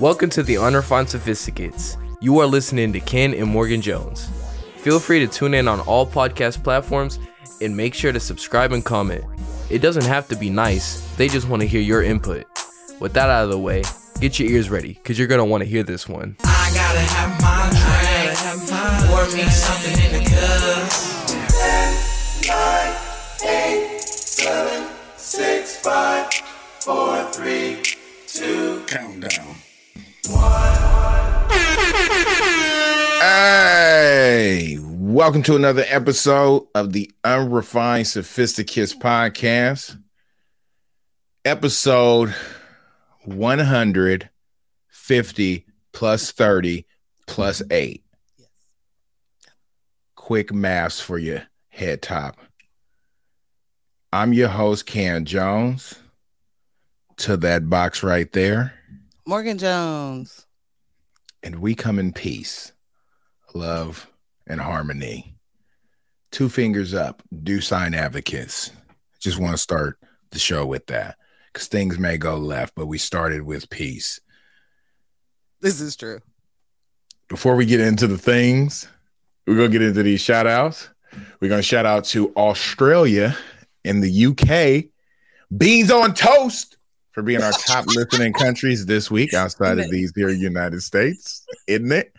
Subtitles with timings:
[0.00, 1.98] Welcome to the Unrefined Sophisticates.
[2.22, 4.30] You are listening to Ken and Morgan Jones.
[4.76, 7.18] Feel free to tune in on all podcast platforms
[7.60, 9.22] and make sure to subscribe and comment.
[9.68, 12.46] It doesn't have to be nice, they just want to hear your input.
[12.98, 13.82] With that out of the way,
[14.20, 16.36] get your ears ready because you're going to want to hear this one.
[16.44, 18.38] I gotta have my drink.
[18.38, 20.88] Have my Pour me something in the cup.
[22.48, 22.96] nine,
[23.44, 24.88] eight, seven,
[25.18, 26.32] six, five,
[26.80, 27.82] four, three,
[28.26, 28.82] two.
[28.86, 29.56] Countdown.
[33.20, 39.98] Hey, welcome to another episode of the Unrefined Sophisticates podcast.
[41.44, 42.32] Episode
[43.24, 46.86] 150 plus 30
[47.26, 48.04] plus 8.
[50.14, 52.38] Quick maths for your head top.
[54.12, 55.96] I'm your host, Ken Jones.
[57.18, 58.79] To that box right there.
[59.30, 60.44] Morgan Jones.
[61.44, 62.72] and we come in peace,
[63.54, 64.10] love,
[64.48, 65.36] and harmony.
[66.32, 68.72] Two fingers up, do sign advocates.
[69.20, 70.00] Just want to start
[70.32, 71.14] the show with that
[71.46, 74.18] because things may go left, but we started with peace.
[75.60, 76.18] This is true.
[77.28, 78.88] Before we get into the things,
[79.46, 80.88] we're going to get into these shout outs.
[81.38, 83.36] We're going to shout out to Australia
[83.84, 84.90] and the UK,
[85.56, 86.78] Beans on Toast,
[87.12, 91.92] for being our top listening countries this week outside of these here United States, isn't
[91.92, 92.14] it?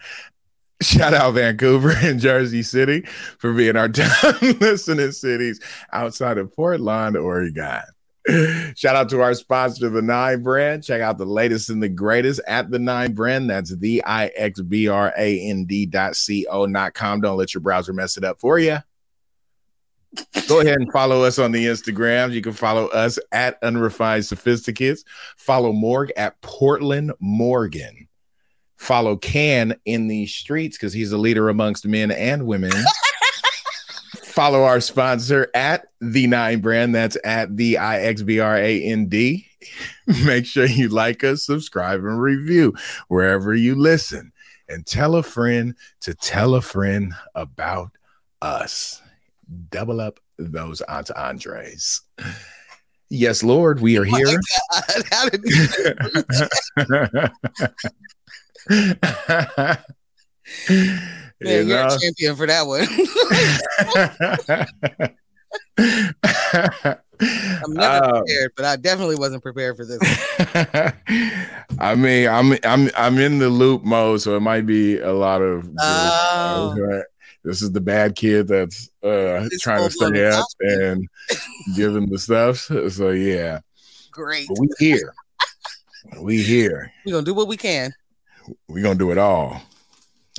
[0.81, 3.01] Shout out Vancouver and Jersey City
[3.37, 5.59] for being our top listening cities
[5.93, 7.81] outside of Portland, Oregon.
[8.75, 10.83] Shout out to our sponsor, the Nine Brand.
[10.83, 13.49] Check out the latest and the greatest at the Nine Brand.
[13.49, 17.21] That's the I X B R A N D dot C O dot com.
[17.21, 18.77] Don't let your browser mess it up for you.
[20.47, 22.33] Go ahead and follow us on the Instagrams.
[22.33, 25.05] You can follow us at Unrefined Sophisticates.
[25.37, 28.07] Follow Morg at Portland Morgan.
[28.75, 32.71] Follow Ken in the streets because he's a leader amongst men and women.
[34.23, 36.93] follow our sponsor at the Nine Brand.
[36.93, 39.47] That's at the I X B R A N D.
[40.25, 42.73] Make sure you like us, subscribe, and review
[43.07, 44.33] wherever you listen.
[44.67, 47.91] And tell a friend to tell a friend about
[48.41, 49.00] us
[49.69, 52.01] double up those Aunt Andres.
[53.09, 54.25] Yes, Lord, we are here.
[54.25, 55.67] God, how did you,
[61.41, 62.87] man, you're a champion for that one.
[67.63, 69.99] I'm never Uh, prepared, but I definitely wasn't prepared for this.
[71.79, 75.41] I mean, I'm I'm I'm in the loop mode, so it might be a lot
[75.41, 75.69] of.
[75.79, 77.03] Oh.
[77.43, 81.07] This is the bad kid that's uh, trying to stay up and
[81.75, 82.69] giving the stuff.
[82.91, 83.59] So yeah,
[84.11, 84.47] Great.
[84.47, 85.13] but we here.
[86.19, 86.91] we here.
[87.05, 87.93] We're gonna do what we can.
[88.67, 89.61] we gonna do it all.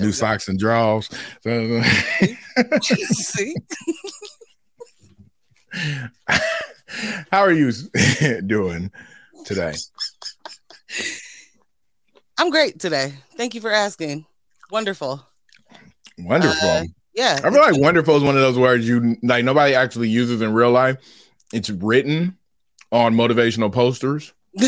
[0.01, 1.09] New socks and draws.
[2.83, 3.55] See?
[7.31, 7.73] How are you
[8.47, 8.91] doing
[9.45, 9.75] today?
[12.39, 13.15] I'm great today.
[13.37, 14.27] Thank you for asking.
[14.71, 15.27] Wonderful.
[16.19, 16.69] Wonderful.
[16.69, 16.85] Uh,
[17.15, 17.39] Yeah.
[17.43, 20.53] I feel like wonderful is one of those words you like nobody actually uses in
[20.53, 20.97] real life.
[21.53, 22.37] It's written
[22.91, 24.33] on motivational posters.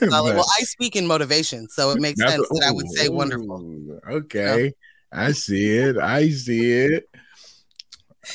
[0.00, 4.00] Well, I speak in motivation, so it makes sense that I would say wonderful.
[4.08, 4.72] Okay.
[5.12, 5.96] I see it.
[5.98, 7.08] I see it.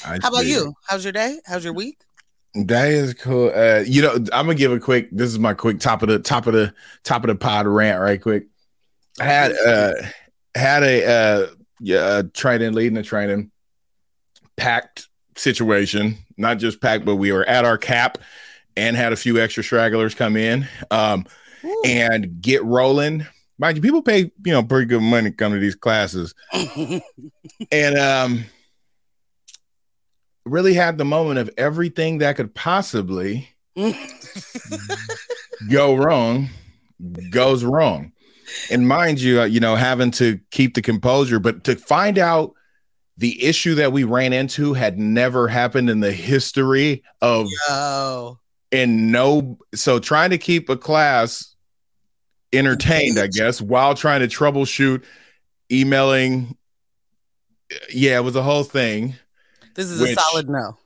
[0.06, 0.74] I How about see you?
[0.88, 1.40] How's your day?
[1.46, 2.02] How's your week?
[2.56, 3.52] That is cool.
[3.54, 5.10] Uh, you know, I'm gonna give a quick.
[5.12, 6.74] This is my quick top of the top of the
[7.04, 8.48] top of the pod rant, right quick.
[9.20, 9.94] Had uh
[10.56, 11.48] had a uh
[11.80, 13.52] yeah training leading a training
[14.58, 18.18] packed situation, not just packed, but we were at our cap
[18.76, 20.68] and had a few extra stragglers come in.
[20.92, 21.26] Um,
[21.86, 23.26] and get rolling.
[23.58, 26.34] Mind you, people pay you know pretty good money to come to these classes,
[27.72, 28.46] and um,
[30.46, 33.50] really had the moment of everything that could possibly
[35.70, 36.50] go wrong
[37.30, 38.14] goes wrong.
[38.72, 42.54] And mind you, uh, you know, having to keep the composure, but to find out
[43.18, 48.40] the issue that we ran into had never happened in the history of oh,
[48.72, 51.54] and no so trying to keep a class
[52.54, 55.04] entertained i guess while trying to troubleshoot
[55.72, 56.56] emailing
[57.94, 59.14] yeah it was a whole thing
[59.76, 60.78] this is Which- a solid no.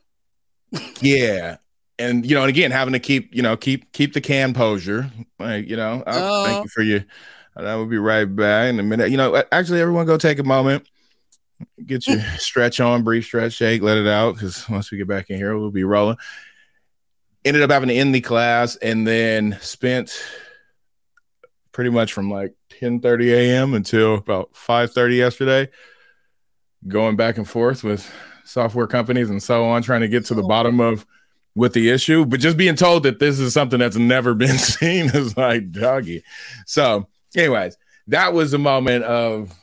[1.02, 1.58] yeah
[2.00, 5.10] and you know and again having to keep you know keep keep the can posure
[5.40, 6.46] like you know I'll- Oh.
[6.46, 7.06] thank you for your
[7.56, 10.44] i will be right back in a minute you know actually everyone go take a
[10.44, 10.88] moment
[11.86, 15.30] get your stretch on brief stretch shake let it out because once we get back
[15.30, 16.18] in here we'll be rolling
[17.46, 20.24] ended up having to end the class and then spent
[21.72, 23.74] pretty much from like 10 30 a.m.
[23.74, 25.70] until about 5 30 yesterday
[26.88, 28.10] going back and forth with
[28.44, 30.48] software companies and so on, trying to get to the oh.
[30.48, 31.06] bottom of
[31.56, 35.06] what the issue, but just being told that this is something that's never been seen
[35.08, 36.24] is like doggy.
[36.66, 37.78] So, anyways,
[38.08, 39.54] that was a moment of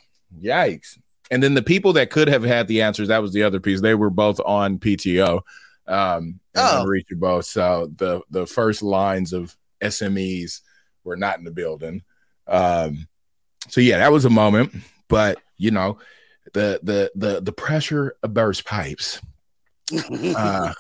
[0.40, 0.98] yikes.
[1.30, 3.80] And then the people that could have had the answers, that was the other piece.
[3.80, 5.40] They were both on PTO,
[5.86, 6.84] um, Oh.
[7.16, 7.44] both.
[7.46, 10.60] So the the first lines of SMEs
[11.04, 12.02] were not in the building.
[12.48, 13.06] Um,
[13.68, 14.74] so yeah, that was a moment.
[15.08, 15.98] But you know,
[16.52, 19.20] the the the the pressure burst pipes,
[20.36, 20.72] uh,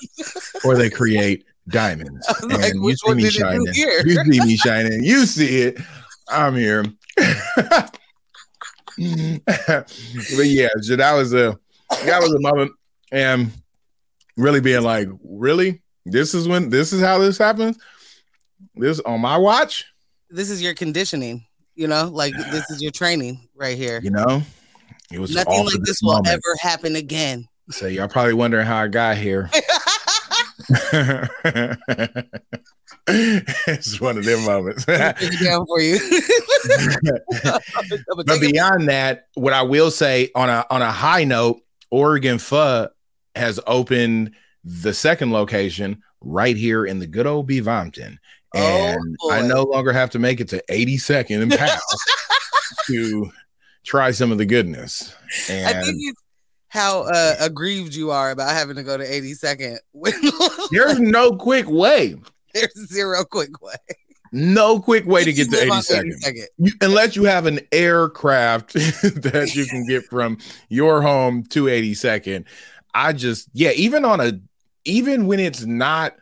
[0.64, 2.26] or they create diamonds.
[2.42, 3.66] Like, And which one did shining.
[3.74, 5.04] You see me shining.
[5.04, 5.78] You see it.
[6.30, 6.84] I'm here.
[7.16, 7.90] but
[10.46, 11.58] yeah, so that was a
[12.04, 12.72] that was a moment,
[13.12, 13.50] and
[14.36, 17.78] really being like, really, this is when this is how this happens.
[18.74, 19.84] This on my watch,
[20.28, 21.46] this is your conditioning.
[21.74, 24.00] You know, like this is your training right here.
[24.02, 24.42] you know.
[25.12, 26.28] It was Nothing like this will moment.
[26.28, 27.48] ever happen again.
[27.70, 29.50] So y'all probably wondering how I got here.
[33.08, 34.84] it's one of them moments.
[34.84, 35.98] Down for you.
[38.26, 41.60] but beyond that, what I will say on a on a high note,
[41.90, 42.88] Oregon Pho
[43.34, 44.32] has opened
[44.64, 48.18] the second location right here in the good old Beaverton.
[48.54, 51.78] Oh, And I no longer have to make it to 82nd and Powell
[52.88, 53.30] to
[53.84, 55.14] try some of the goodness.
[55.48, 56.22] I And think it's
[56.68, 59.78] how uh, aggrieved you are about having to go to 82nd
[60.70, 62.16] there's no quick way.
[62.54, 63.74] there's zero quick way.
[64.32, 66.12] No quick way to get to live on 82nd.
[66.24, 66.46] 82nd.
[66.58, 70.38] You, unless you have an aircraft that you can get from
[70.68, 72.44] your home to 82nd.
[72.94, 74.40] I just, yeah, even on a,
[74.84, 76.14] even when it's not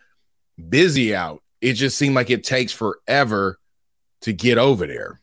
[0.71, 3.59] busy out, it just seemed like it takes forever
[4.23, 5.21] to get over there.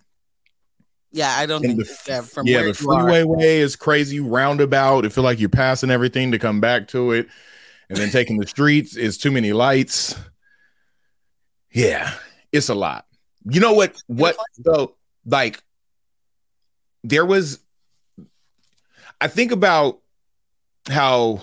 [1.12, 3.02] Yeah, I don't And think the- that from yeah, where the you are.
[3.02, 5.06] freeway way is crazy roundabout.
[5.06, 7.28] It feel like you're passing everything to come back to it,
[7.90, 10.16] and then taking the streets is too many lights.
[11.75, 12.12] Yeah,
[12.51, 13.06] it's a lot.
[13.48, 14.01] You know what?
[14.07, 14.95] What though?
[15.25, 15.62] Like,
[17.04, 17.60] there was.
[19.22, 20.00] I think about
[20.89, 21.42] how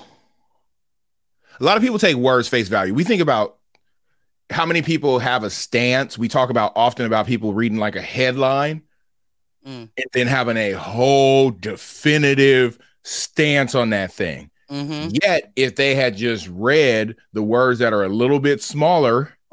[1.61, 2.95] a lot of people take words face value.
[2.95, 3.59] We think about
[4.51, 6.19] how many people have a stance.
[6.19, 8.83] We talk about often about people reading like a headline
[9.65, 9.91] Mm.
[9.97, 14.51] and then having a whole definitive stance on that thing.
[14.69, 19.33] hmm Yet, if they had just read the words that are a little bit smaller,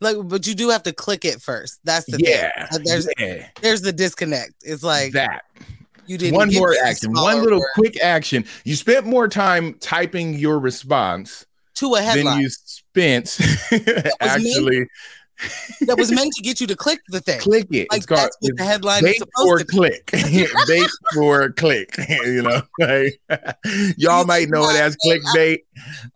[0.00, 1.80] like, but you do have to click it first.
[1.84, 2.82] That's the yeah, thing.
[2.84, 4.54] There's yeah, there's the disconnect.
[4.62, 5.44] It's like that
[6.06, 8.44] you didn't one more action, one little word quick action.
[8.64, 14.86] You spent more time typing your response to a headline than you spent me.
[15.86, 17.40] that was meant to get you to click the thing.
[17.40, 17.88] click it.
[17.90, 19.72] Like it's called that's what the headline is bait supposed for to be.
[19.76, 20.10] click.
[20.66, 21.94] bait for click.
[22.24, 23.20] you know, like,
[23.96, 25.60] y'all You might know it as clickbait.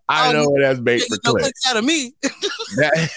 [0.09, 1.55] I Oh, know it as bait for know, click.
[1.69, 2.13] out of me.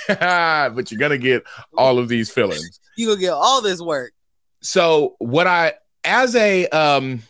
[0.08, 1.44] But you're gonna get
[1.78, 2.80] all of these fillings.
[2.96, 4.14] you gonna get all this work.
[4.62, 5.74] So what I
[6.04, 7.24] as a um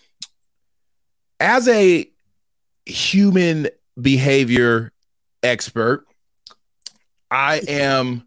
[1.39, 2.09] as a
[2.85, 3.69] human
[3.99, 4.91] behavior
[5.43, 6.05] expert,
[7.31, 8.26] I am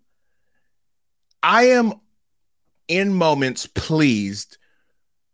[1.42, 1.94] I am
[2.88, 4.58] in moments pleased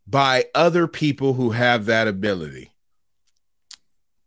[0.06, 2.72] by other people who have that ability.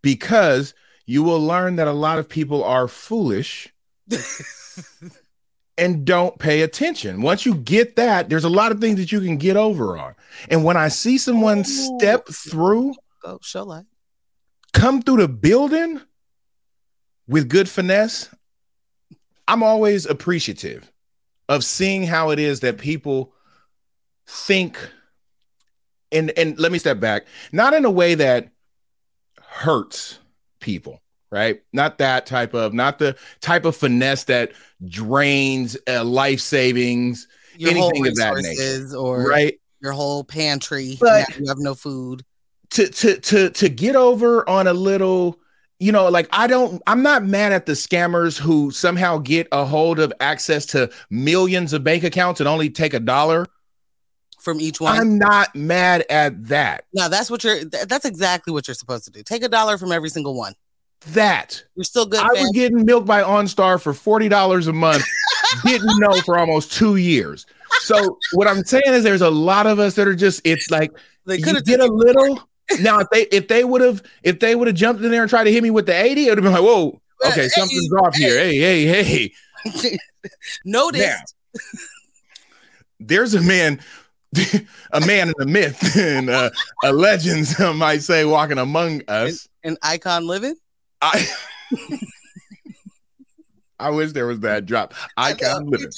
[0.01, 0.74] Because
[1.05, 3.74] you will learn that a lot of people are foolish
[5.77, 7.21] and don't pay attention.
[7.21, 10.15] Once you get that, there's a lot of things that you can get over on.
[10.50, 12.93] And when I see someone step through,
[13.24, 13.86] Go show light.
[14.74, 16.00] come through the building
[17.27, 18.29] with good finesse,
[19.48, 20.91] I'm always appreciative
[21.50, 23.34] of seeing how it is that people
[24.27, 24.77] think
[26.12, 28.50] and and let me step back, not in a way that
[29.41, 30.20] hurts
[30.60, 31.01] people,
[31.32, 31.62] right?
[31.74, 34.53] Not that type of, not the type of finesse that
[34.88, 37.27] drains uh, life savings,
[37.58, 39.60] Your Anything of that nature, or right?
[39.82, 40.98] your whole pantry.
[41.00, 42.24] But- you have no food.
[42.72, 45.39] to to to to get over on a little
[45.79, 49.65] you know like i don't i'm not mad at the scammers who somehow get a
[49.65, 53.45] hold of access to millions of bank accounts and only take a dollar
[54.39, 54.98] From each one.
[55.00, 59.12] i'm not mad at that now that's what you're that's exactly what you're supposed to
[59.12, 59.24] do.
[59.24, 60.53] Take a dollar from every single one.
[61.12, 62.19] that You're still good.
[62.19, 62.43] i fam.
[62.43, 65.03] was getting milk by onstar for $40 a month
[65.65, 67.45] didn't know for almost two years
[67.79, 70.91] so what i'm saying is there's a lot of us that are just it's like
[71.25, 72.49] they could have get a little
[72.79, 75.29] now if they if they would have if they would have jumped in there and
[75.29, 77.47] tried to hit me with the 80 it would have been like whoa okay, Hey,
[77.49, 78.38] something's off here.
[78.38, 79.33] Hey, hey, hey.
[80.65, 81.35] Noticed.
[81.53, 81.61] Now,
[82.99, 83.79] there's a man,
[84.91, 86.49] a man in a myth and uh,
[86.83, 89.47] a legend, some might say, walking among us.
[89.63, 90.55] An icon living.
[91.01, 91.25] I
[93.79, 94.93] I wish there was that drop.
[95.15, 95.89] Icon living.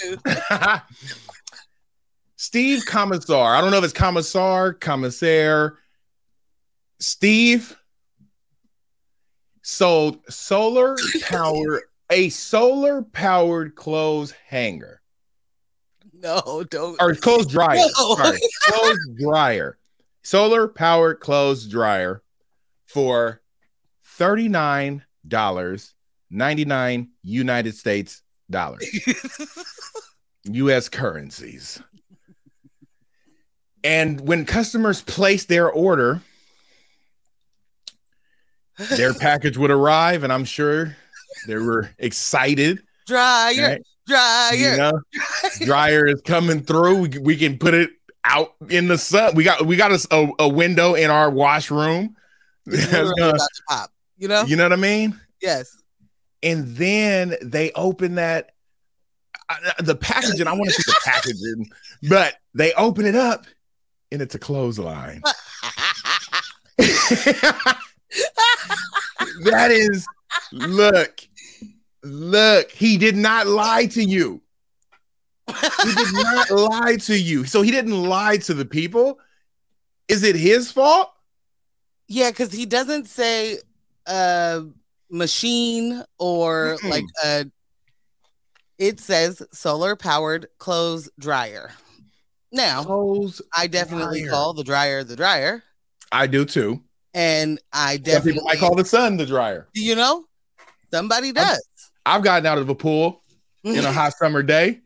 [2.35, 3.57] Steve Comisar.
[3.57, 5.77] I don't know if it's Comisar, Commissaire.
[7.01, 7.75] Steve
[9.63, 11.81] sold solar power
[12.11, 15.01] a solar powered clothes hanger
[16.13, 17.01] No, don't.
[17.01, 17.77] or clothes dryer.
[17.97, 18.15] No.
[18.15, 19.77] Sorry, clothes dryer.
[20.23, 22.21] Solar powered clothes dryer
[22.85, 23.41] for
[24.19, 25.01] $39
[26.29, 28.85] 99 United States dollars.
[30.43, 31.81] US currencies.
[33.83, 36.21] And when customers place their order,
[38.89, 40.95] their package would arrive, and I'm sure
[41.47, 42.81] they were excited.
[43.07, 43.81] dryer, right?
[44.07, 44.55] dryer.
[44.55, 45.01] You know,
[45.65, 46.97] dryer is coming through.
[47.01, 47.91] We, we can put it
[48.23, 49.35] out in the sun.
[49.35, 52.15] We got we got a, a, a window in our washroom.
[52.65, 53.91] It's gonna- about to pop.
[54.17, 54.43] You know?
[54.43, 55.19] you know what I mean?
[55.41, 55.81] yes.
[56.43, 58.51] and then they open that
[59.49, 60.45] I- the packaging.
[60.45, 61.69] I want to see the packaging,
[62.07, 63.45] but they open it up,
[64.11, 65.23] and it's a clothesline.
[69.43, 70.05] that is,
[70.51, 71.19] look,
[72.03, 72.71] look.
[72.71, 74.41] He did not lie to you.
[75.47, 77.45] He did not lie to you.
[77.45, 79.19] So he didn't lie to the people.
[80.07, 81.11] Is it his fault?
[82.07, 83.57] Yeah, because he doesn't say
[84.07, 84.61] uh
[85.09, 86.89] machine or Mm-mm.
[86.89, 87.45] like a
[88.77, 91.71] it says solar powered clothes dryer.
[92.51, 93.41] Now, Clothes.
[93.55, 94.31] I definitely dryer.
[94.31, 95.63] call the dryer the dryer,
[96.11, 96.81] I do too.
[97.13, 99.67] And I definitely Some people might call the sun the dryer.
[99.73, 100.25] you know
[100.91, 101.63] somebody does.
[102.05, 103.21] I've gotten out of a pool
[103.63, 103.93] in a mm-hmm.
[103.93, 104.81] hot summer day,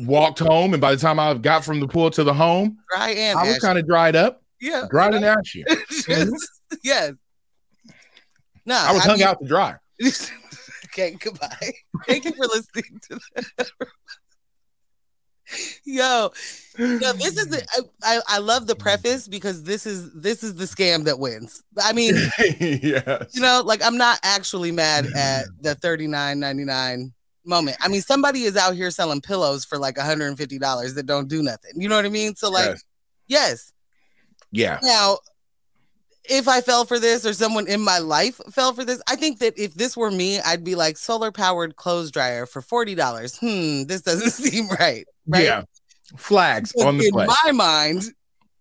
[0.00, 3.10] walked home, and by the time I got from the pool to the home, dry
[3.10, 5.64] and I was kind of dried up, yeah, dried and ashy.
[6.84, 7.12] yes.
[8.64, 9.76] No, I was hung mean- out to dry.
[10.86, 11.72] okay, goodbye.
[12.06, 13.70] Thank you for listening to that.
[15.84, 16.30] Yo,
[16.78, 17.64] no, this is the,
[18.02, 21.62] I, I love the preface because this is this is the scam that wins.
[21.82, 22.14] I mean,
[22.60, 23.34] yes.
[23.34, 27.12] you know, like I'm not actually mad at the 39.99
[27.44, 27.76] moment.
[27.80, 31.72] I mean, somebody is out here selling pillows for like $150 that don't do nothing.
[31.74, 32.34] You know what I mean?
[32.36, 32.84] So like, Yes.
[33.26, 33.72] yes.
[34.52, 34.78] Yeah.
[34.82, 35.18] Now,
[36.24, 39.40] if I fell for this or someone in my life fell for this, I think
[39.40, 43.38] that if this were me, I'd be like solar powered clothes dryer for $40.
[43.40, 45.04] Hmm, this doesn't seem right.
[45.26, 45.44] Right.
[45.44, 45.62] Yeah.
[46.16, 47.26] Flags on the in play.
[47.44, 48.02] my mind,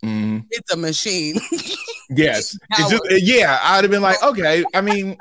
[0.03, 0.45] Mhm.
[0.51, 1.39] it's a machine.
[2.13, 2.57] Yes.
[2.71, 3.57] It's just, yeah.
[3.63, 4.65] I'd have been like, okay.
[4.73, 5.15] I mean,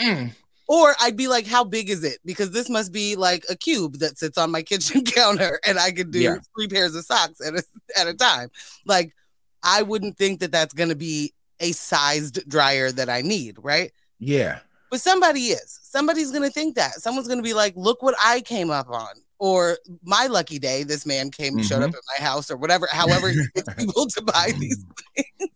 [0.00, 0.32] mm,
[0.66, 2.18] or I'd be like, how big is it?
[2.24, 5.92] Because this must be like a cube that sits on my kitchen counter and I
[5.92, 6.38] could do Yeah.
[6.56, 7.62] three pairs of socks at a,
[7.96, 8.50] at a time.
[8.84, 9.14] Like,
[9.62, 13.92] I wouldn't think that that's going to be a sized dryer that I need, right?
[14.18, 14.58] yeah.
[14.90, 15.78] But somebody is.
[15.82, 16.94] Somebody's going to think that.
[16.94, 19.14] Someone's going to be like, look what I came up on.
[19.38, 21.94] Or my lucky day, this man came, showed up Mhm.
[21.96, 24.82] at my house, or whatever, however he gets people to buy these
[25.14, 25.50] things.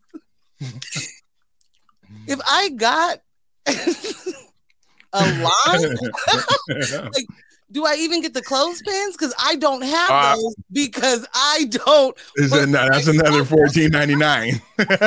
[2.27, 3.21] if I got
[5.13, 7.11] a line,
[7.73, 9.17] do I even get the clothespins?
[9.17, 12.17] Because I don't have Uh, those because I don't.
[12.37, 14.61] Is But- it- no, that's another fourteen ninety nine.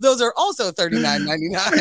[0.00, 1.78] Those are also thirty nine ninety nine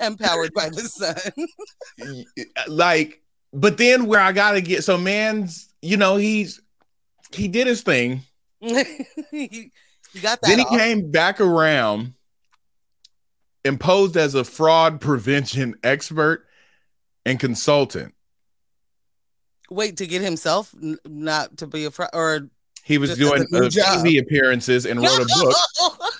[0.00, 2.26] Empowered by the sun.
[2.66, 3.21] like,
[3.52, 6.60] but then where I gotta get so man's, you know, he's
[7.32, 8.22] he did his thing.
[10.14, 10.48] He got that.
[10.48, 10.78] then he off.
[10.78, 12.12] came back around
[13.64, 16.44] and posed as a fraud prevention expert
[17.24, 18.14] and consultant.
[19.70, 22.50] Wait to get himself n- not to be a fraud, or
[22.84, 23.70] He was doing uh.
[23.70, 25.56] TV appearances and wrote a book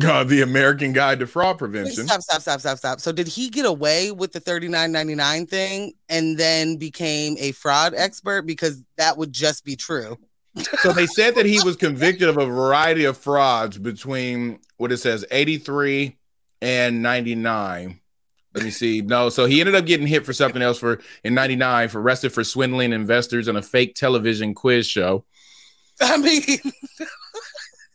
[0.00, 2.06] called uh, The American Guide to Fraud Prevention.
[2.06, 3.00] Stop, stop, stop, stop, stop.
[3.00, 7.36] So did he get away with the thirty nine ninety nine thing and then became
[7.38, 10.18] a fraud expert because that would just be true?
[10.80, 14.98] So they said that he was convicted of a variety of frauds between what it
[14.98, 16.16] says 83
[16.62, 18.00] and 99.
[18.54, 19.02] Let me see.
[19.02, 22.32] No, so he ended up getting hit for something else for in 99 for arrested
[22.32, 25.26] for swindling investors on a fake television quiz show.
[26.00, 26.58] I mean,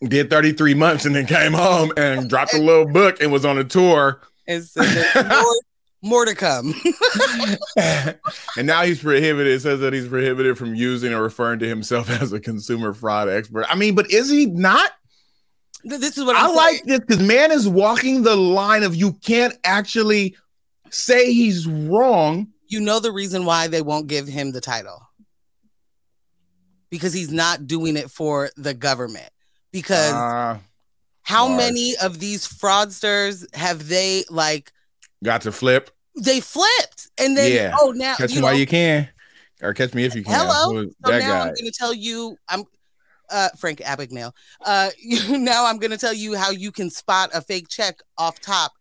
[0.04, 3.58] Did 33 months and then came home and dropped a little book and was on
[3.60, 4.22] a tour.
[4.48, 4.76] it's,
[5.16, 5.56] more,
[6.02, 6.74] more to come.
[8.58, 9.54] and now he's prohibited.
[9.54, 13.30] It says that he's prohibited from using or referring to himself as a consumer fraud
[13.30, 13.66] expert.
[13.70, 14.92] I mean, but is he not?
[15.84, 19.14] This is what I I'm like this because man is walking the line of you
[19.14, 20.36] can't actually
[20.92, 22.50] say he's wrong.
[22.68, 25.02] You know the reason why they won't give him the title
[26.92, 29.30] because he's not doing it for the government.
[29.72, 30.60] Because Uh,
[31.24, 34.72] how many of these fraudsters have they like
[35.24, 35.92] got to flip.
[36.16, 37.76] they flipped and then Yeah.
[37.80, 39.08] oh now Catch you me while you can,
[39.62, 40.34] or catch me if you can.
[40.34, 40.84] Hello?
[40.84, 41.40] So that now guy.
[41.40, 42.64] I'm going to tell you, I'm
[43.30, 44.34] uh, Frank Abagnale.
[44.66, 48.00] Uh, you, now I'm going to tell you how you can spot a fake check
[48.18, 48.74] off top,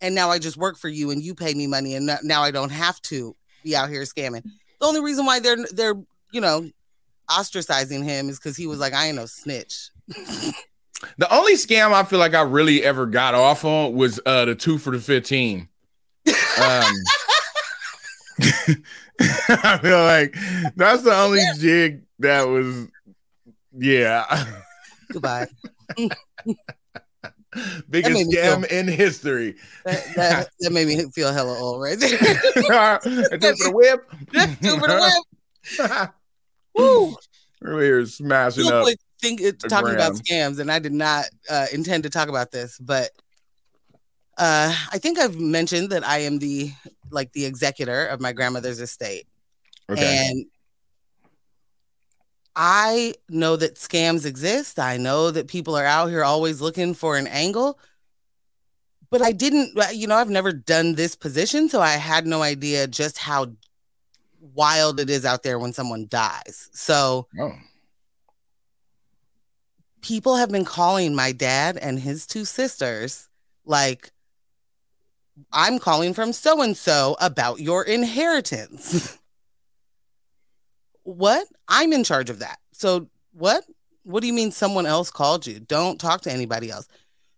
[0.00, 2.50] and now I just work for you and you pay me money, and now I
[2.50, 4.42] don't have to be out here scamming.
[4.80, 5.96] The only reason why they're they're
[6.32, 6.70] you know
[7.28, 9.90] ostracizing him is because he was like, I ain't no snitch.
[11.16, 14.54] The only scam I feel like I really ever got off on was uh the
[14.54, 15.60] two for the 15.
[15.60, 15.66] Um
[19.50, 20.34] I feel like
[20.76, 22.88] that's the only jig that was
[23.72, 24.46] yeah.
[25.12, 25.46] Goodbye.
[27.90, 29.56] Biggest scam in history.
[29.84, 32.10] That, that, that made me feel hella old right there.
[32.18, 34.08] Two for the whip.
[34.62, 35.24] Two for the
[35.78, 36.10] whip.
[36.76, 37.16] Woo.
[37.60, 38.86] We're here smashing up.
[39.20, 42.50] Think it's the talking about scams and i did not uh, intend to talk about
[42.50, 43.10] this but
[44.38, 46.72] uh, i think i've mentioned that i am the
[47.10, 49.26] like the executor of my grandmother's estate.
[49.90, 50.28] Okay.
[50.30, 50.46] and
[52.54, 54.78] i know that scams exist.
[54.78, 57.78] I know that people are out here always looking for an angle.
[59.10, 62.86] But i didn't you know i've never done this position so i had no idea
[62.86, 63.46] just how
[64.54, 66.68] wild it is out there when someone dies.
[66.72, 67.52] So oh.
[70.02, 73.28] People have been calling my dad and his two sisters
[73.64, 74.10] like
[75.52, 79.16] i'm calling from so and so about your inheritance.
[81.04, 81.46] What?
[81.66, 82.58] I'm in charge of that.
[82.72, 83.64] So what?
[84.04, 85.58] What do you mean someone else called you?
[85.58, 86.86] Don't talk to anybody else.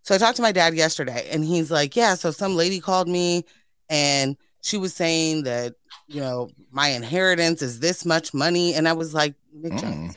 [0.03, 3.07] So i talked to my dad yesterday and he's like yeah so some lady called
[3.09, 3.45] me
[3.89, 5.75] and she was saying that
[6.09, 10.17] you know my inheritance is this much money and i was like Nick Jones,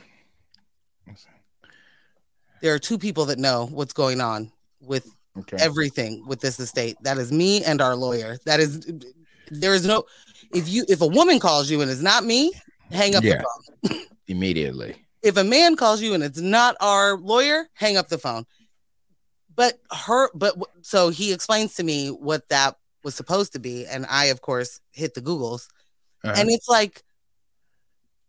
[2.62, 5.06] There are two people that know what's going on with
[5.38, 5.58] Okay.
[5.60, 6.96] everything with this estate.
[7.02, 8.38] That is me and our lawyer.
[8.46, 8.80] That is
[9.50, 10.04] there is no
[10.54, 12.52] if you if a woman calls you and it's not me,
[12.90, 13.42] hang up Yeah.
[13.82, 14.00] the phone.
[14.28, 14.96] Immediately.
[15.22, 18.46] If a man calls you and it's not our lawyer, hang up the phone.
[19.54, 24.06] But her but so he explains to me what that was supposed to be and
[24.08, 25.68] I of course hit the googles
[26.24, 26.34] Uh-huh.
[26.36, 27.02] and it's like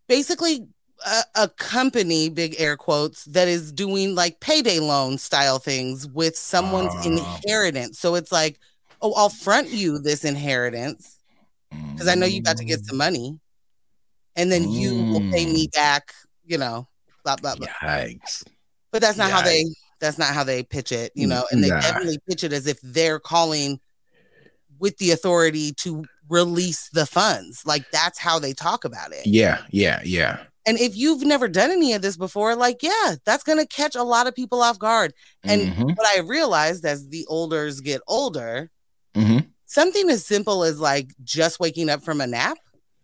[0.08, 0.68] basically
[1.06, 6.36] a, a company big air quotes that is doing like payday loan style things with
[6.38, 7.04] someone's Ah.
[7.06, 8.60] inheritance so it's like
[9.02, 11.18] oh i'll front you this inheritance
[11.94, 13.40] because i know you got to get some money
[14.36, 16.14] and then you will pay me back
[16.46, 16.88] you know
[17.24, 18.44] blah blah blah Yikes.
[18.92, 19.66] but that's not how they
[20.00, 21.80] that's not how they pitch it you know and they Nah.
[21.82, 23.80] definitely pitch it as if they're calling
[24.80, 29.62] with the authority to release the funds like that's how they talk about it Yeah,
[29.72, 30.40] yeah, yeah.
[30.68, 33.96] And if you've never done any of this before like yeah that's going to catch
[33.96, 38.02] a lot of people off guard and Mhm, what i realized as the olders get
[38.08, 38.70] older
[39.16, 39.48] mhm.
[39.66, 42.58] something as simple as like just waking up from a nap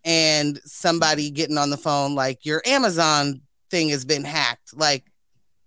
[0.06, 5.06] and somebody getting on the phone like your amazon thing has been hacked like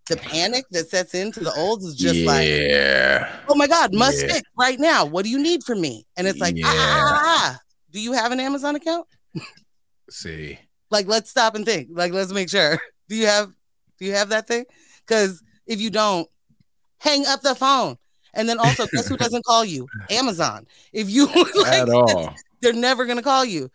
[0.09, 2.47] the panic that sets into the olds is just like
[3.49, 4.35] oh my god must Yeah.
[4.35, 7.23] fix right now what do you need from me and it's like ah, ah, ah,
[7.25, 7.61] ah.
[7.91, 9.07] do you have an amazon account
[10.09, 10.59] See.
[10.91, 11.89] Like let's stop and think.
[11.93, 12.81] Like let's make sure.
[13.09, 13.53] Do you have
[13.99, 14.67] do you have that thing?
[15.07, 16.29] Because if you don't
[16.99, 17.97] hang up the phone.
[18.35, 19.87] And then also guess who doesn't call you?
[20.11, 20.67] Amazon.
[20.93, 22.35] If you like, At all.
[22.61, 23.71] they're never gonna call you.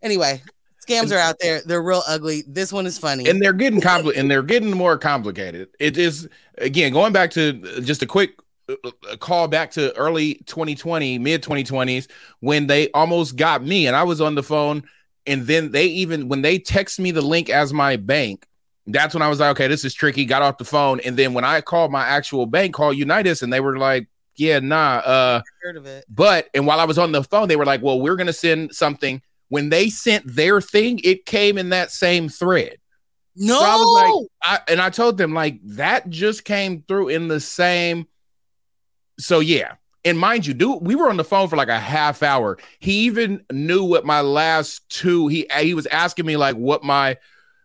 [0.00, 0.42] Anyway
[0.84, 1.60] scams are out there.
[1.64, 2.44] They're real ugly.
[2.46, 3.28] This one is funny.
[3.28, 5.68] And they're getting compli- and they're getting more complicated.
[5.80, 6.28] It is
[6.58, 11.18] again going back to uh, just a quick uh, uh, call back to early 2020,
[11.18, 12.08] mid 2020s
[12.40, 14.84] when they almost got me, and I was on the phone,
[15.26, 18.46] and then they even when they text me the link as my bank.
[18.86, 20.26] That's when I was like, okay, this is tricky.
[20.26, 23.50] Got off the phone, and then when I called my actual bank, called Unitus, and
[23.50, 27.12] they were like, yeah, nah, uh, heard of it but and while I was on
[27.12, 31.00] the phone, they were like, "Well, we're gonna send something." When they sent their thing,
[31.04, 32.76] it came in that same thread.
[33.36, 37.10] no So I was like, I, and I told them like that just came through
[37.10, 38.08] in the same.
[39.18, 42.22] So yeah, and mind you, dude, we were on the phone for like a half
[42.22, 42.58] hour.
[42.78, 45.28] He even knew what my last two.
[45.28, 47.16] He he was asking me like what my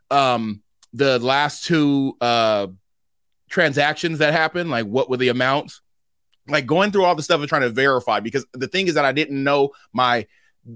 [0.10, 0.62] um
[0.94, 2.68] the last two uh
[3.50, 5.82] transactions that happened, like what were the amounts,
[6.48, 8.20] like going through all the stuff and trying to verify.
[8.20, 10.28] Because the thing is that I didn't know my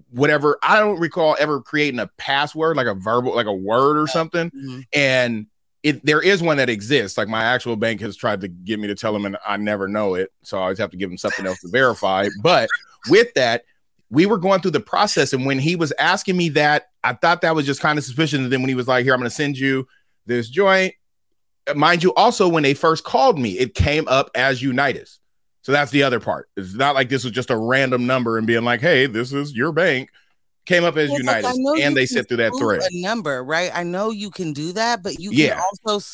[0.10, 0.58] whatever.
[0.64, 4.50] I don't recall ever creating a password like a verbal like a word or something
[4.50, 4.84] Mhm.
[4.94, 5.46] and
[5.84, 7.18] it there is one that exists.
[7.18, 9.88] Like my actual bank has tried to get me to tell them, and I never
[9.88, 12.28] know it, so I always have to give them something else to verify.
[12.42, 12.70] But
[13.10, 13.66] with that,
[14.10, 17.42] we were going through the process, and when he was asking me that, I thought
[17.42, 18.40] that was just kind of suspicious.
[18.40, 19.88] And then when he was like, "Here, I'm going to send you
[20.26, 20.96] this joint,"
[21.68, 25.20] uh, mind you, also when they first called me, it came up as Unitus.
[25.64, 26.50] So that's the other part.
[26.58, 29.54] It's not like this was just a random number and being like, "Hey, this is
[29.54, 30.10] your bank."
[30.66, 32.82] Came up as Well, like, Unitus, I know you and they sent through that thread.
[32.90, 33.70] A number, right?
[33.74, 36.06] I know you can do that, but you can also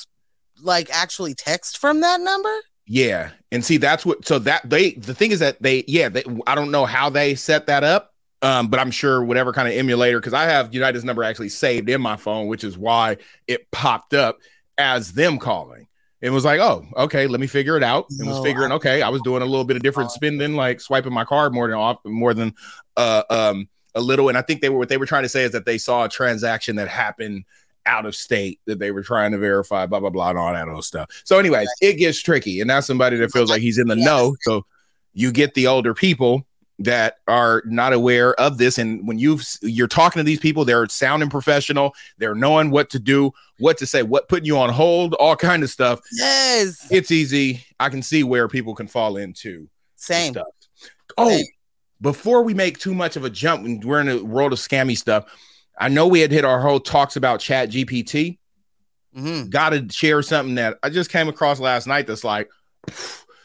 [0.61, 2.53] like actually text from that number.
[2.87, 4.25] Yeah, and see that's what.
[4.25, 7.35] So that they the thing is that they yeah they, I don't know how they
[7.35, 11.03] set that up, um, but I'm sure whatever kind of emulator because I have United's
[11.05, 14.39] number actually saved in my phone, which is why it popped up
[14.79, 15.85] as them calling.
[16.21, 18.07] It was like, oh, okay, let me figure it out.
[18.17, 20.81] And was figuring, I- okay, I was doing a little bit of different spending, like
[20.81, 22.55] swiping my card more than off, more than
[22.97, 24.29] uh um a little.
[24.29, 26.05] And I think they were what they were trying to say is that they saw
[26.05, 27.45] a transaction that happened
[27.85, 30.67] out of state that they were trying to verify, blah blah blah, and all that
[30.67, 31.09] other stuff.
[31.23, 34.05] So, anyways, it gets tricky, and that's somebody that feels like he's in the Yes.
[34.05, 34.35] know.
[34.41, 34.65] So
[35.13, 36.45] you get the older people
[36.79, 40.87] that are not aware of this and when you've you're talking to these people they're
[40.87, 45.13] sounding professional they're knowing what to do what to say what putting you on hold
[45.15, 49.67] all kind of stuff Yes, it's easy i can see where people can fall into
[49.97, 50.33] same.
[50.33, 50.47] stuff
[51.17, 51.45] oh Same.
[52.01, 54.97] Before we make too much of a jump and we're in a world of scammy
[54.97, 55.25] stuff
[55.79, 58.37] i know we had hit our whole talks about chat gpt
[59.17, 59.49] Mhm.
[59.49, 62.47] gotta share something that I just came across last night that's like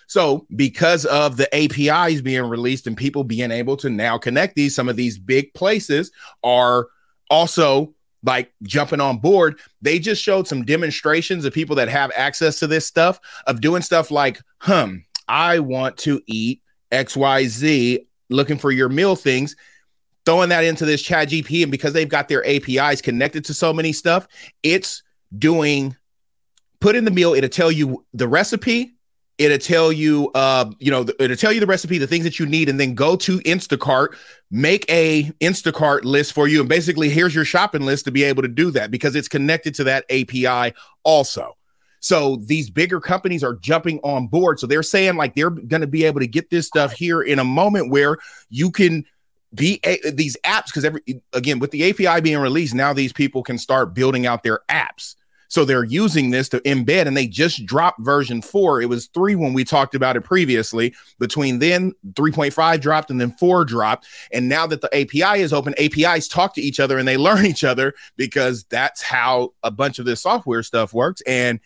[0.06, 4.74] so because of the APIs being released and people being able to now connect these,
[4.74, 6.12] some of these big places
[6.42, 6.88] are
[7.30, 9.58] also like jumping on board.
[9.80, 13.80] They just showed some demonstrations of people that have access to this stuff of doing
[13.80, 16.60] stuff like, hum, I want to eat
[16.92, 19.56] XYZ, looking for your meal things,
[20.24, 21.62] throwing that into this chat GP.
[21.62, 24.26] And because they've got their APIs connected to so many stuff,
[24.62, 25.02] it's
[25.36, 25.96] doing
[26.84, 28.94] put in the meal it'll tell you the recipe
[29.38, 32.44] it'll tell you uh you know it'll tell you the recipe the things that you
[32.44, 34.14] need and then go to instacart
[34.50, 38.42] make a instacart list for you and basically here's your shopping list to be able
[38.42, 41.56] to do that because it's connected to that api also
[42.04, 44.60] so these bigger companies are jumping on board.
[44.60, 47.38] So they're saying like they're going to be able to get this stuff here in
[47.38, 48.18] a moment where
[48.50, 49.06] you can
[49.54, 51.00] be a, these apps because every
[51.32, 55.14] again with the API being released now these people can start building out their apps.
[55.48, 59.36] So they're using this to embed and they just dropped version 4 it was 3
[59.36, 60.94] when we talked about it previously.
[61.18, 64.06] Between then 3.5 dropped and then 4 dropped.
[64.30, 67.46] And now that the API is open APIs talk to each other and they learn
[67.46, 71.22] each other because that's how a bunch of this software stuff works.
[71.22, 71.60] And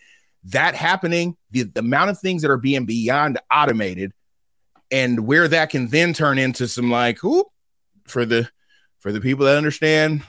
[0.45, 4.11] that happening the, the amount of things that are being beyond automated
[4.91, 7.47] and where that can then turn into some like whoop
[8.07, 8.49] for the
[8.99, 10.23] for the people that understand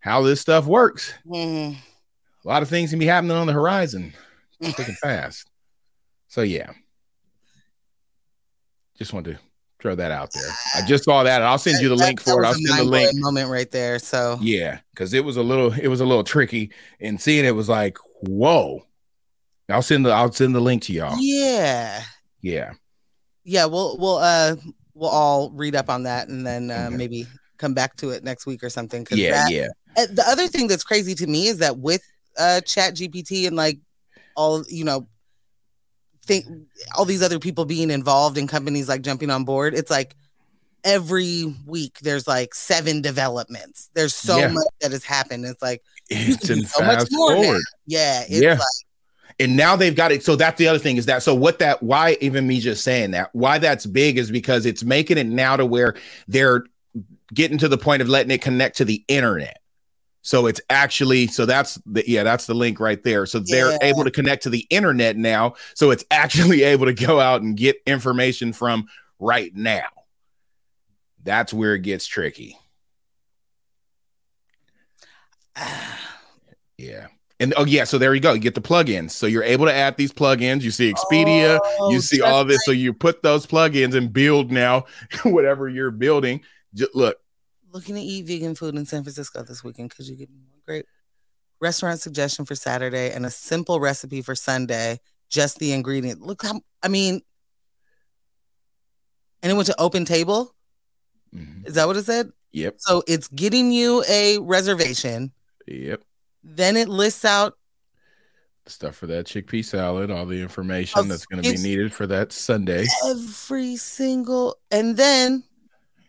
[0.00, 1.12] how this stuff works.
[1.26, 1.76] Mhm.
[2.44, 4.12] A lot of things can be happening on the horizon,
[4.62, 5.48] quick and fast.
[6.28, 6.70] So yeah,
[8.98, 9.40] just wanted to
[9.80, 10.50] throw that out there.
[10.74, 12.46] I just saw that, and I'll send you the That- link for it.
[12.46, 13.10] I'll send the link.
[13.14, 13.98] moment right there.
[13.98, 17.54] So Yeah, because it was a little, it was a little tricky, and seeing it
[17.54, 18.84] was like, whoa.
[19.70, 21.16] I'll send the, I'll send the link to y'all.
[21.18, 22.02] yeah,
[22.42, 22.72] Yeah,
[23.44, 23.64] yeah.
[23.64, 24.56] We'll we'll uh
[24.94, 26.96] we'll all read up on that and then uh, Okay.
[26.96, 27.26] maybe
[27.58, 29.06] come back to it next week or something.
[29.10, 29.66] yeah, that- yeah.
[29.96, 32.02] Uh, the other thing that's crazy to me is that with
[32.36, 33.78] uh chat gpt and like
[34.36, 35.06] all you know
[36.26, 36.46] think
[36.96, 40.16] all these other people being involved in companies like jumping on board it's like
[40.82, 44.48] every week there's like seven developments there's so Yeah.
[44.48, 47.58] much that has happened it's like It's can in do so much more now.
[47.86, 48.54] yeah it's Yeah.
[48.54, 48.60] like
[49.40, 50.22] and now they've got it.
[50.24, 53.12] So that's the other thing is that so what that why even me just saying
[53.12, 55.94] that why that's big is because it's making it now to where
[56.28, 56.64] they're
[57.32, 59.58] getting to the point of letting it connect to the internet.
[60.22, 63.26] So it's actually so that's the yeah that's the link right there.
[63.26, 63.78] So they're Yeah.
[63.82, 65.54] able to connect to the internet now.
[65.74, 68.86] So it's actually able to go out and get information from
[69.18, 69.88] right now.
[71.22, 72.58] That's where it gets tricky.
[76.76, 77.06] Yeah.
[77.40, 78.32] And oh yeah, so there you go.
[78.32, 79.10] You get the plugins.
[79.10, 80.62] So you're able to add these plugins.
[80.62, 82.64] You see Expedia, Oh, you see all this.
[82.64, 84.84] So you put those plugins and build now
[85.24, 86.42] whatever you're building.
[86.74, 87.18] Just look,
[87.72, 90.86] looking to eat vegan food in San Francisco this weekend because you get one great
[91.60, 95.00] restaurant suggestion for Saturday and a simple recipe for Sunday.
[95.28, 96.20] Just the ingredient.
[96.20, 97.20] Look how I mean,
[99.42, 100.54] and it went to Open Table.
[101.34, 101.66] Mhm.
[101.66, 102.30] Is that what it said?
[102.52, 102.76] Yep.
[102.78, 105.32] So it's getting you a reservation.
[105.66, 106.02] Yep.
[106.44, 107.56] Then it lists out
[108.66, 112.32] Stuff for that chickpea salad, all the information that's going to be needed for that
[112.32, 112.86] Sunday.
[113.04, 115.44] every single, and then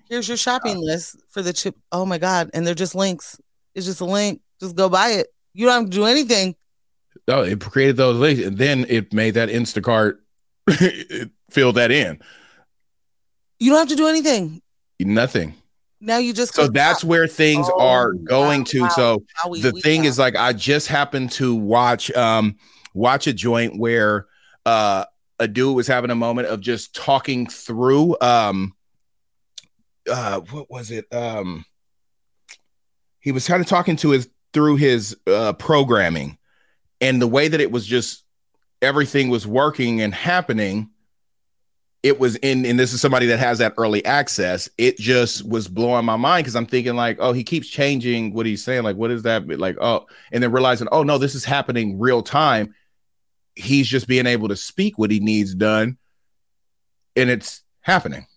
[0.07, 1.75] here's your shopping list for the chip.
[1.91, 2.49] Oh my god!
[2.53, 3.37] And they're just links.
[3.73, 4.39] It's just a link.
[4.61, 5.27] Just go buy it.
[5.53, 6.55] You don't have to do anything.
[7.27, 10.19] Oh, it created those links, and then it made that Instacart
[10.67, 12.21] it filled that in.
[13.59, 14.61] You don't have to do anything.
[14.97, 15.55] Nothing.
[16.05, 17.09] Now you just So that's stop.
[17.09, 18.81] where things Oh, are going wow, to.
[18.81, 18.87] wow.
[18.89, 20.07] So Wowie, the wee, thing wow.
[20.07, 22.55] is like I just happened to watch um
[22.93, 24.27] watch a joint where
[24.65, 25.05] uh
[25.39, 28.73] a dude was having a moment of just talking through um
[30.09, 31.65] uh what was it um
[33.19, 36.37] he was kind of talking to his through his uh programming
[37.01, 38.23] and the way that it was just
[38.81, 40.89] everything was working and happening
[42.05, 45.67] it was in and this is somebody that has that early access it just was
[45.67, 48.95] blowing my mind because i'm thinking like oh he keeps changing what he's saying like
[48.95, 52.75] what is that like oh and then realizing oh no this is happening real time.
[53.55, 55.97] He's just being able to speak what he needs done
[57.15, 58.27] and it's happening.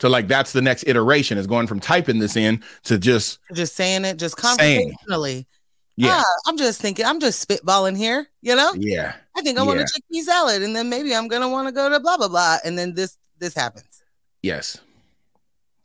[0.00, 3.76] So like that's the next iteration is going from typing this in to just just
[3.76, 4.94] saying it, just Saying.
[6.02, 8.72] Yeah Ah, I'm just thinking, I'm just spitballing here, you know?
[8.76, 9.84] yeah I think I want Yeah.
[9.84, 12.58] a chickpea salad, and then maybe I'm gonna want to go to blah blah blah,
[12.64, 14.02] and then this this happens.
[14.42, 14.78] yes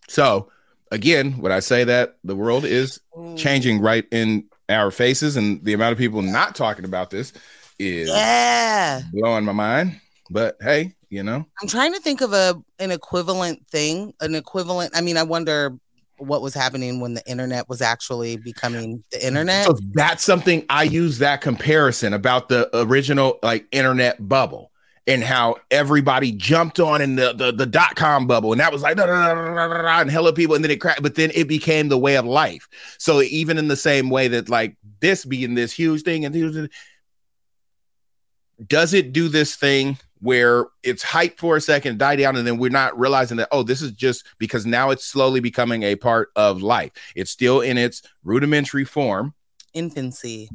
[0.07, 0.49] so
[0.91, 2.99] again would i say that the world is
[3.35, 7.33] changing right in our faces and the amount of people not talking about this
[7.79, 9.99] is Yeah, blowing my mind
[10.29, 14.95] but hey you know I'm trying to think of a an equivalent thing, an equivalent.
[14.95, 15.75] I mean, I wonder
[16.17, 19.65] what was happening when the internet was actually becoming the internet.
[19.65, 24.71] so that's something i use that comparison about the original like internet bubble
[25.07, 28.81] and how everybody jumped on in the the, the dot com bubble and that was
[28.81, 31.87] like da, da, da, and hella people and then it cracked but then it became
[31.87, 32.67] the way of life
[32.99, 36.69] so even in the same way that like this being this huge thing and
[38.65, 42.57] does it do this thing where it's hyped for a second, die down, and then
[42.57, 46.29] we're not realizing that, oh, this is just because now it's slowly becoming a part
[46.35, 46.91] of life.
[47.15, 49.33] It's still in its rudimentary form.
[49.73, 50.49] Infancy.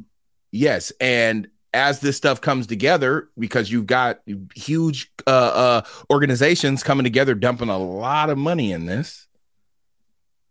[0.51, 0.91] Yes.
[0.99, 4.19] And as this stuff comes together, because you've got
[4.55, 9.27] huge uh, uh, organizations coming together, dumping a lot of money in this.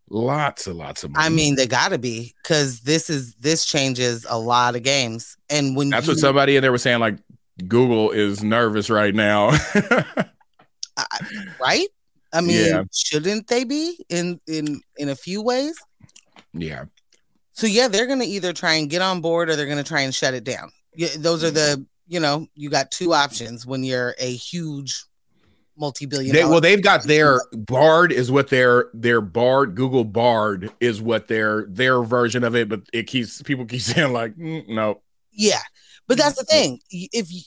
[0.08, 1.24] Lots and lots of money.
[1.24, 5.38] I mean, they gotta be because this is this changes a lot of games.
[5.48, 7.00] And when that's you, what somebody in there was saying.
[7.00, 7.16] Like,
[7.68, 9.50] Google is nervous right now.
[11.60, 11.88] right?
[12.32, 12.82] I mean, Yeah.
[12.92, 15.76] shouldn't they be in in in a few ways?
[16.52, 16.84] yeah.
[17.54, 20.14] So yeah, they're gonna either try and get on board or they're gonna try and
[20.14, 20.70] shut it down.
[20.96, 25.04] Yeah, those are the you know you got two options when you're a huge
[25.76, 26.34] multi-billion.
[26.34, 31.28] They, well, they've got their Bard is what their their Bard Google Bard is what
[31.28, 35.02] their their version of it, but it keeps people keep saying like mm, no.
[35.30, 35.60] yeah,
[36.12, 36.80] but that's the thing.
[36.90, 37.40] If you,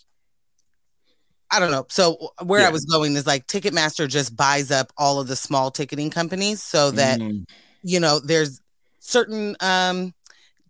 [1.52, 1.86] I don't know.
[1.90, 5.72] So where I was going is like Ticketmaster just buys up all of the small
[5.72, 7.46] ticketing companies so that Mm,
[7.84, 8.60] you know there's
[9.00, 10.14] certain um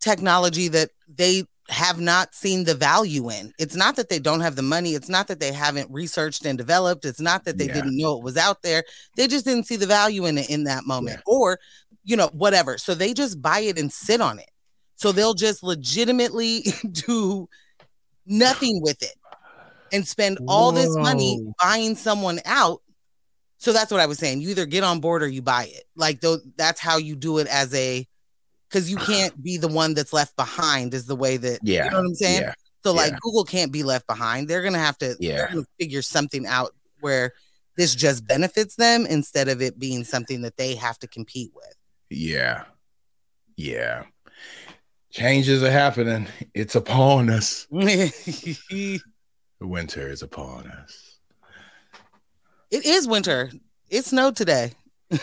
[0.02, 3.52] technology that they have not seen the value in.
[3.58, 4.92] It's not that they don't have the money.
[4.94, 7.06] It's not that they haven't researched and developed.
[7.06, 7.74] It's not that they Yeah.
[7.74, 8.84] didn't know it was out there.
[9.16, 11.18] They just didn't see the value in it in that moment.
[11.26, 11.34] Yeah.
[11.34, 11.60] or
[12.04, 12.78] you know whatever.
[12.78, 14.52] So they just buy it and sit on it.
[14.98, 17.50] So they'll just legitimately do
[18.26, 19.16] nothing with it
[19.92, 22.82] and spend all this money buying someone out
[23.58, 24.42] so that's what I was saying.
[24.42, 25.86] You either get on board or you buy it.
[25.96, 28.08] Like though that's how you do it as a
[28.70, 31.86] because you can't be the one that's left behind is the way that yeah.
[31.86, 32.42] you know what I'm saying?
[32.42, 32.54] Yeah.
[32.84, 33.18] So like yeah.
[33.22, 34.48] Google can't be left behind.
[34.48, 35.48] They're gonna have to Yeah.
[35.52, 37.34] gonna figure something out where
[37.78, 41.76] this just benefits them instead of it being something that they have to compete with.
[42.12, 42.66] Yeah.
[43.56, 44.04] Yeah.
[45.16, 46.28] Changes are happening.
[46.54, 47.68] It's upon us.
[47.72, 49.02] it
[49.62, 51.20] Winter is upon us.
[52.70, 53.50] It is winter.
[53.90, 54.74] It snowed today.
[55.10, 55.22] Did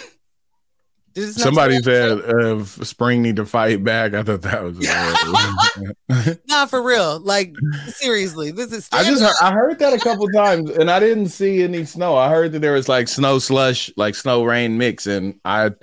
[1.14, 4.14] it snow Somebody said uh, spring need to fight back.
[4.14, 6.38] I thought that was.
[6.48, 7.20] Not for real.
[7.20, 7.52] Like
[7.88, 11.28] seriously, this is I just heard, I heard that a couple times and I didn't
[11.28, 12.16] see any snow.
[12.16, 15.78] I heard that there was like snow slush, like snow rain mix, and I It's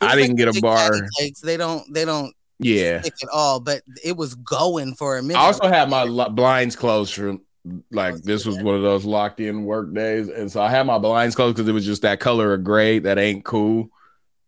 [0.00, 0.92] I didn't get a bar.
[1.42, 1.92] They don't.
[1.92, 3.02] They don't Yeah.
[3.04, 3.60] at all.
[3.60, 5.38] But it was going for a minute.
[5.38, 7.40] I also had my lo- blinds closed from
[7.90, 10.98] like this was one of those locked in work days, and so I had my
[10.98, 13.90] blinds closed because it was just that color of gray that ain't cool.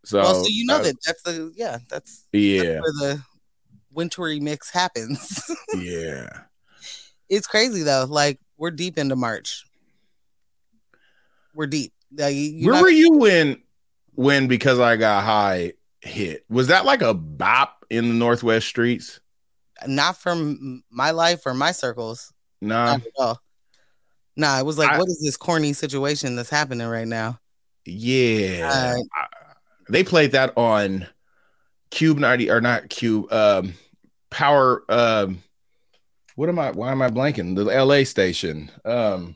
[0.04, 3.22] So, well, so you know uh, that that's the yeah that's, that's yeah, where the
[3.92, 5.50] wintry mix happens.
[5.76, 6.28] yeah.
[7.28, 8.06] it's crazy though.
[8.08, 9.64] Like we're deep into March.
[11.54, 11.92] We're deep.
[12.16, 13.62] Like, you Where not- were you when
[14.14, 16.44] when because I got high hit?
[16.50, 19.18] Was that like a bop in the Northwest streets?
[19.84, 22.32] not from my life or my circles.
[22.60, 22.98] Nah.
[24.36, 27.40] Nah, it was like, I- what is this corny situation that's happening right now?
[27.84, 28.70] Yeah.
[28.70, 29.26] Uh, I-
[29.88, 31.08] they played that on
[31.90, 33.74] Cube 90 or not Cube um
[34.30, 35.42] Power um
[36.36, 36.70] what am I?
[36.70, 37.56] Why am I blanking?
[37.56, 38.70] The LA station.
[38.84, 39.34] Um,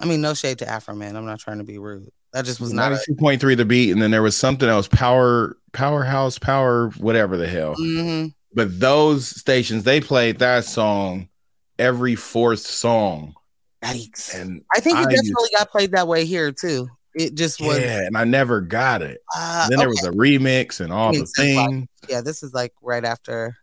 [0.00, 1.16] I mean, no shade to Afroman.
[1.16, 2.10] I'm not trying to be rude.
[2.32, 2.98] That just was not.
[3.04, 4.86] two point three the beat, and then there was something else.
[4.86, 7.74] Power, powerhouse, power, whatever the hell.
[7.74, 11.28] hmm But those stations they played that song
[11.78, 13.34] every fourth song,
[13.82, 14.34] Yikes.
[14.40, 16.88] and I think it I definitely got played that way here too.
[17.14, 17.80] It just was.
[17.80, 19.18] yeah, and I never got it.
[19.36, 20.00] Uh, then there okay.
[20.00, 21.66] was a remix and all the Makes sense why.
[21.66, 21.88] things.
[22.08, 23.56] yeah, this is like right after.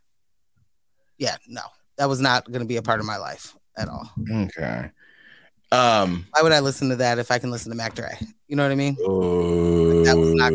[1.18, 1.62] Yeah, no,
[1.98, 4.12] that was not going to be a part of my life at all.
[4.30, 4.92] Okay.
[5.72, 6.26] Um.
[6.32, 8.18] Why would I listen to that if I can listen to Mac Dre?
[8.48, 8.96] You know what I mean?
[9.02, 10.54] Uh, That was not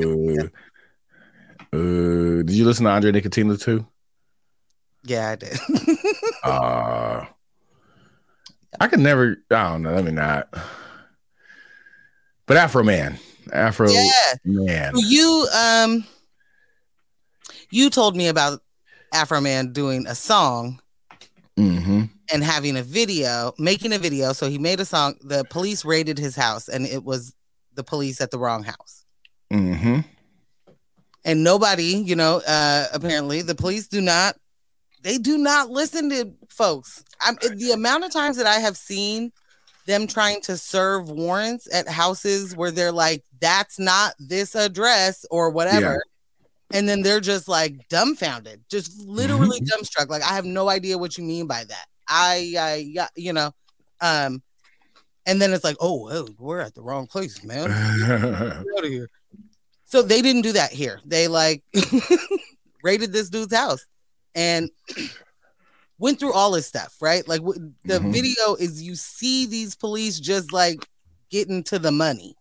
[1.75, 3.87] uh, did you listen to Andre Nickatina too?
[5.05, 5.59] Yeah, I did.
[6.44, 7.25] Uh
[8.81, 9.37] I could never.
[9.51, 9.94] I don't know.
[9.94, 10.48] Let me not.
[12.46, 13.18] But Afroman,
[13.53, 14.94] Afro yeah, Man.
[14.96, 16.05] you um,
[17.70, 18.61] you told me about
[19.14, 20.81] Afroman doing a song
[21.59, 22.05] Mm-hmm.
[22.33, 24.33] And having a video, making a video.
[24.33, 25.14] So he made a song.
[25.23, 27.35] The police raided his house, and it was
[27.75, 29.05] the police at the wrong house.
[29.53, 30.01] Mm-hmm.
[31.27, 34.35] and nobody you know uh apparently the police do not
[35.03, 39.31] they do not listen to folks i'm the amount of times that i have seen
[39.85, 45.51] them trying to serve warrants at houses where they're like that's not this address or
[45.51, 46.03] whatever
[46.73, 51.18] and then they're just like dumbfounded just literally dumbstruck like i have no idea what
[51.18, 52.55] you mean by that i
[52.98, 53.51] i you know
[54.01, 54.42] um
[55.25, 57.70] and then it's like oh, we're at the wrong place man
[58.77, 59.09] out of here.
[59.85, 60.98] So they didn't do that here.
[61.05, 61.62] They like
[62.83, 63.87] raided this dude's house
[64.35, 64.68] and
[65.98, 67.27] went through all his stuff, right?
[67.29, 68.12] Like w- the Mhm.
[68.12, 70.85] video is you see these police just like
[71.31, 72.35] getting to the money.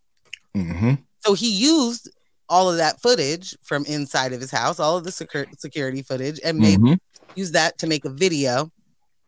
[0.58, 0.94] mm-hmm.
[1.20, 2.10] So he used
[2.50, 6.40] all of that footage from inside of his house, all of the secur- security footage,
[6.44, 6.94] and made Mm-hmm.
[7.36, 8.72] use that to make a video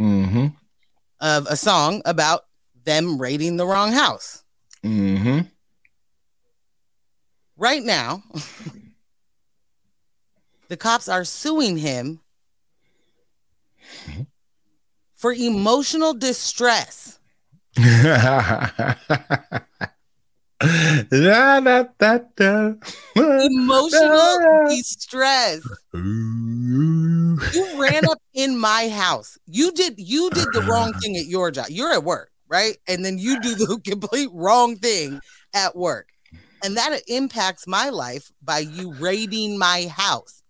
[0.04, 0.48] Mm-hmm.
[1.22, 2.42] of a song about
[2.84, 4.44] them raiding the wrong house.
[4.84, 5.48] Mm-hmm.
[7.56, 8.22] right now,
[10.68, 12.20] the cops are suing him
[15.16, 17.18] for emotional distress.
[21.10, 22.74] da, da, da, da.
[23.16, 25.62] Emotional distress.
[25.94, 27.38] You
[27.78, 29.38] ran up in my house.
[29.46, 31.68] You did you did the wrong thing at your job.
[31.70, 32.78] You're at work, right?
[32.88, 35.20] And then you do the complete wrong thing
[35.54, 36.10] at work.
[36.64, 40.44] And that impacts my life by you raiding my house.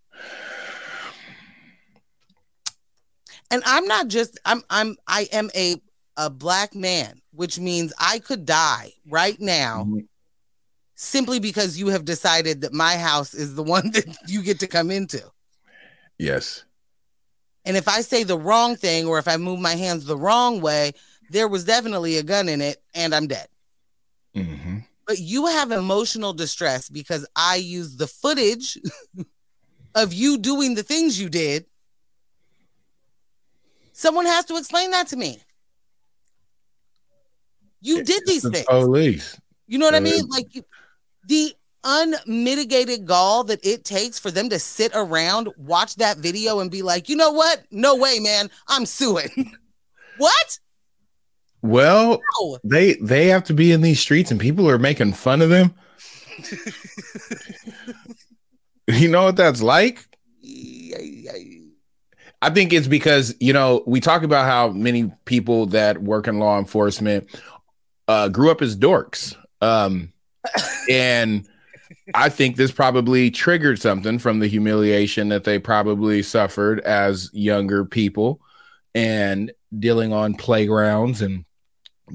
[3.50, 5.78] And I'm not just I'm I'm I am a
[6.18, 9.88] a black man, which means I could die right now
[10.96, 14.68] simply because you have decided that my house is the one that you get to
[14.68, 15.22] come into.
[16.18, 16.64] Yes.
[17.66, 20.62] And if I say the wrong thing or if I move my hands the wrong
[20.62, 20.92] way,
[21.30, 23.48] there was definitely a gun in it and I'm dead.
[24.36, 24.80] Mm-hmm.
[25.06, 28.78] But you have emotional distress because I used the footage
[29.96, 31.66] of you doing the things you did.
[33.94, 35.40] Someone has to explain that to me.
[37.84, 38.66] You did these the things.
[38.66, 39.40] Police.
[39.68, 40.26] You know what I mean?
[40.28, 40.66] Like you-
[41.28, 46.72] the unmitigated gall that it takes for them to sit around, watch that video, and
[46.72, 47.64] be like, you know what?
[47.72, 48.50] No way, man.
[48.68, 49.52] I'm suing.
[50.18, 50.60] what?
[51.62, 52.58] Well, No.
[52.64, 55.74] they they have to be in these streets and people are making fun of them.
[58.88, 60.06] you know what that's like?
[62.42, 66.40] I think it's because, you know, we talk about how many people that work in
[66.40, 67.30] law enforcement
[68.08, 69.36] uh, grew up as dorks.
[69.62, 70.12] Um,
[70.90, 71.48] and
[72.14, 77.86] I think this probably triggered something from the humiliation that they probably suffered as younger
[77.86, 78.42] people
[78.94, 81.46] and dealing on playgrounds and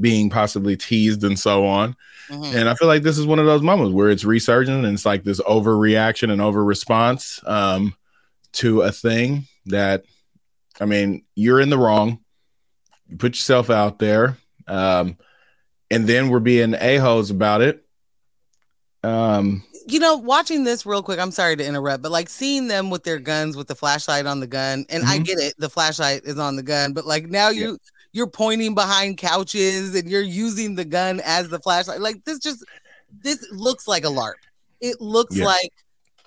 [0.01, 1.97] being possibly teased and so on.
[2.29, 2.55] Mhm.
[2.55, 5.07] And I feel like this is one of those moments where it's resurgent and it's
[5.07, 7.95] like this overreaction and over response um,
[8.53, 10.05] to a thing that,
[10.81, 12.19] I mean, you're in the wrong.
[13.09, 14.37] You put yourself out there.
[14.67, 15.17] Um,
[15.91, 17.85] and then we're being a-holes about it.
[19.03, 22.91] Um, You know, watching this real quick, I'm sorry to interrupt, but like seeing them
[22.91, 25.25] with their guns with the flashlight on the gun, and I Mhm.
[25.25, 27.79] get it, the flashlight is on the gun, but like now you
[28.13, 32.01] you're pointing behind couches and you're using the gun as the flashlight.
[32.01, 32.65] Like this just
[33.23, 34.35] this looks like a LARP.
[34.81, 35.45] It looks Yeah.
[35.45, 35.73] like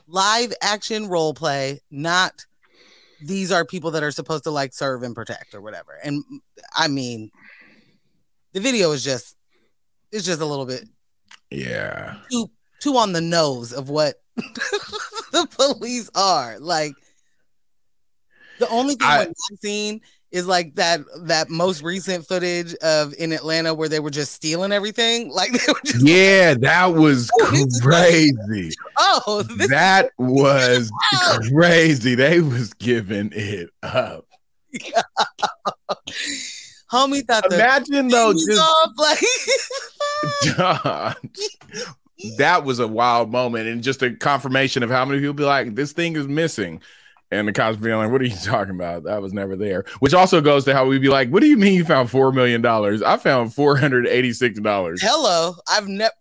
[0.07, 2.45] live action role play, not
[3.23, 5.99] these are people that are supposed to like serve and protect or whatever.
[6.03, 6.23] And
[6.75, 7.31] I mean,
[8.53, 9.35] the video is just
[10.11, 10.87] it's just a little bit
[11.49, 12.17] yeah.
[12.31, 12.49] too
[12.81, 16.57] too on the nose of what the police are.
[16.59, 16.93] Like
[18.59, 20.01] the only thing I- not seeing
[20.31, 24.71] is like that that most recent footage of in Atlanta where they were just stealing
[24.71, 25.29] everything.
[25.33, 28.71] Like they were just Yeah, that was Oh, crazy.
[28.97, 30.89] oh That was
[31.53, 32.15] crazy.
[32.15, 34.25] They was giving it up.
[36.91, 39.19] homie thought Imagine though, just off, like.
[42.37, 45.75] that was a wild moment and just a confirmation of how many people be like,
[45.75, 46.81] this thing is missing.
[47.33, 49.03] And the cops being like, what are you talking about?
[49.03, 49.85] That was never there.
[49.99, 52.33] Which also goes to how we'd be like, what do you mean you found $4
[52.33, 52.65] million?
[52.65, 54.99] I found $486.
[55.01, 55.55] hello.
[55.67, 56.11] I've never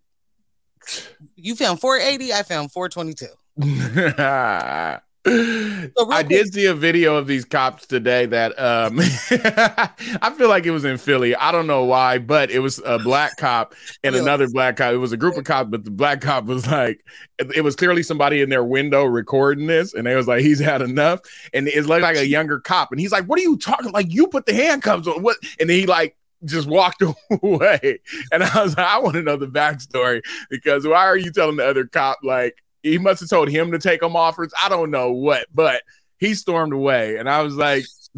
[1.36, 3.26] you found 480, I found 422.
[5.26, 8.98] I did see a video of these cops today that um
[10.22, 11.36] I feel like it was in Philly.
[11.36, 14.94] I don't know why, but it was a black cop and another black cop.
[14.94, 17.04] It was a group of cops, but the black cop was like,
[17.38, 20.58] it it was clearly somebody in their window recording this, and they was like, he's
[20.58, 21.20] had enough.
[21.52, 23.92] And it's like, like a younger cop, and he's like, What are you talking?
[23.92, 25.36] Like, you put the handcuffs on what?
[25.58, 27.02] And then he like just walked
[27.42, 27.98] away.
[28.32, 31.56] And I was like, I want to know the backstory because why are you telling
[31.56, 34.52] the other cop like he must have told him to take them offers?
[34.62, 35.82] I don't know what, but
[36.18, 37.84] he stormed away, and I was like,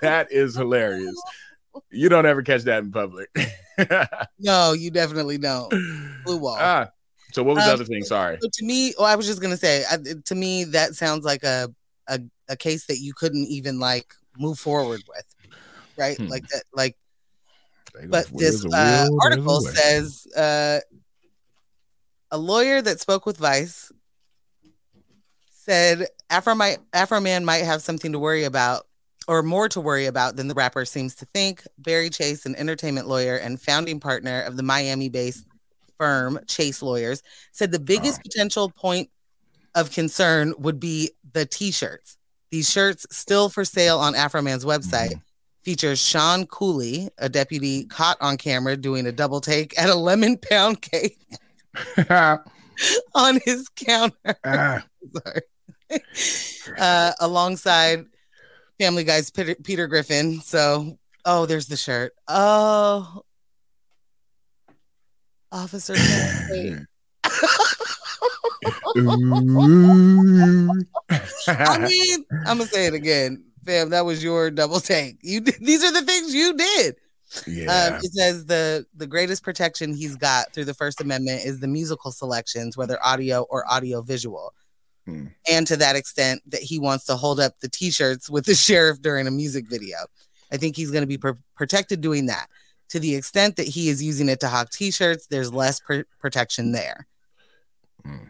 [0.00, 1.20] that is hilarious.
[1.90, 3.28] You don't ever catch that in public.
[4.38, 5.70] No, you definitely don't.
[6.26, 6.58] Blue wall.
[6.60, 6.90] ah,
[7.32, 8.02] so what was the Um, other thing?
[8.04, 8.36] Sorry.
[8.42, 9.96] So to me, well, I was just gonna say, I,
[10.26, 11.72] to me, that sounds like a,
[12.06, 12.20] a
[12.50, 15.24] a case that you couldn't even like move forward with,
[15.96, 16.18] right?
[16.18, 16.26] Hmm.
[16.26, 16.96] Like that, like.
[18.08, 20.80] But this uh, article says uh,
[22.30, 23.90] a lawyer that spoke with Vice
[25.52, 28.86] said Afro might Afroman might have something to worry about
[29.28, 31.62] or more to worry about than the rapper seems to think.
[31.78, 35.46] Barry Chase, an entertainment lawyer and founding partner of the Miami-based
[35.98, 37.22] firm Chase Lawyers,
[37.52, 39.10] said the biggest potential point
[39.74, 42.16] of concern would be the t-shirts.
[42.50, 45.20] These shirts still for sale on Afroman's website mm-hmm.
[45.62, 50.38] features Shawn Cooley, a deputy caught on camera doing a double take at a lemon
[50.38, 51.18] pound cake
[53.14, 54.16] on his counter.
[54.44, 55.42] Ah, Sorry.
[56.78, 58.04] uh, alongside
[58.78, 60.40] Family Guy's Peter, Peter Griffin.
[60.40, 62.12] So, oh, there's the shirt.
[62.28, 63.22] Oh,
[65.52, 65.94] Officer.
[71.48, 73.90] I mean, I'm gonna say it again, fam.
[73.90, 75.18] That was your double take.
[75.22, 76.96] You did, these are the things you did.
[77.46, 77.92] Yeah.
[77.92, 81.68] Um, it says the the greatest protection he's got through the First Amendment is the
[81.68, 84.52] musical selections, whether audio or audio visual.
[85.06, 85.26] Hmm.
[85.50, 89.00] And to that extent, that he wants to hold up the T-shirts with the sheriff
[89.00, 89.96] during a music video.
[90.52, 92.48] I think he's going to be pr- protected doing that.
[92.90, 96.72] To the extent that he is using it to hawk T-shirts, there's less pr- protection
[96.72, 97.06] there.
[98.04, 98.26] Hmm.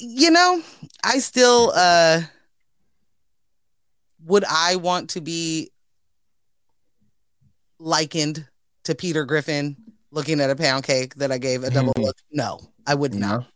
[0.00, 0.62] You know,
[1.04, 2.22] I still uh
[4.24, 5.71] would I want to be
[7.82, 8.46] likened
[8.84, 9.76] to Peter Griffin
[10.10, 12.04] looking at a pound cake that I gave a double mm-hmm.
[12.04, 12.16] look?
[12.30, 13.40] No, I would not.
[13.40, 13.46] No.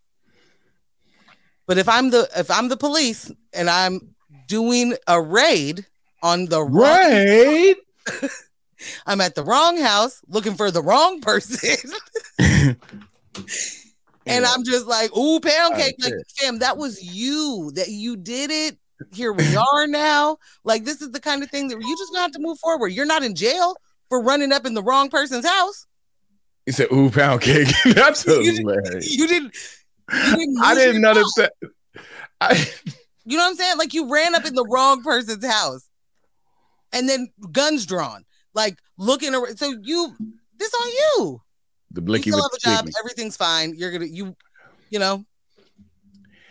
[1.66, 4.14] But if I'm the if I'm the police and I'm
[4.47, 5.87] doing a raid
[6.22, 7.74] on the wrong, Right.
[9.07, 11.91] I'm at the wrong house looking for the wrong person,
[12.39, 12.77] and
[14.27, 18.79] I'm just like, ooh, pound cake, like fam, that was you that you did it.
[19.12, 20.39] Here we are now.
[20.62, 22.89] Like this is the kind of thing that you just gonna have to move forward.
[22.89, 23.77] You're not in jail
[24.09, 25.86] for running up in the wrong person's house.
[26.64, 29.12] He said, "Ooh, pound cake." That's You- hilarious.
[29.14, 29.54] You didn't.
[30.12, 31.52] You didn't I didn't notice that.
[32.40, 32.68] I,
[33.24, 33.78] You know what I'm saying?
[33.78, 35.88] Like you ran up in the wrong person's house,
[36.92, 39.57] and then guns drawn, like looking around.
[39.59, 40.14] So you,
[40.59, 41.40] this on you.
[41.90, 42.88] the You blicky still have a job.
[43.00, 43.74] Everything's fine.
[43.76, 44.36] You're gonna you,
[44.90, 45.24] you know,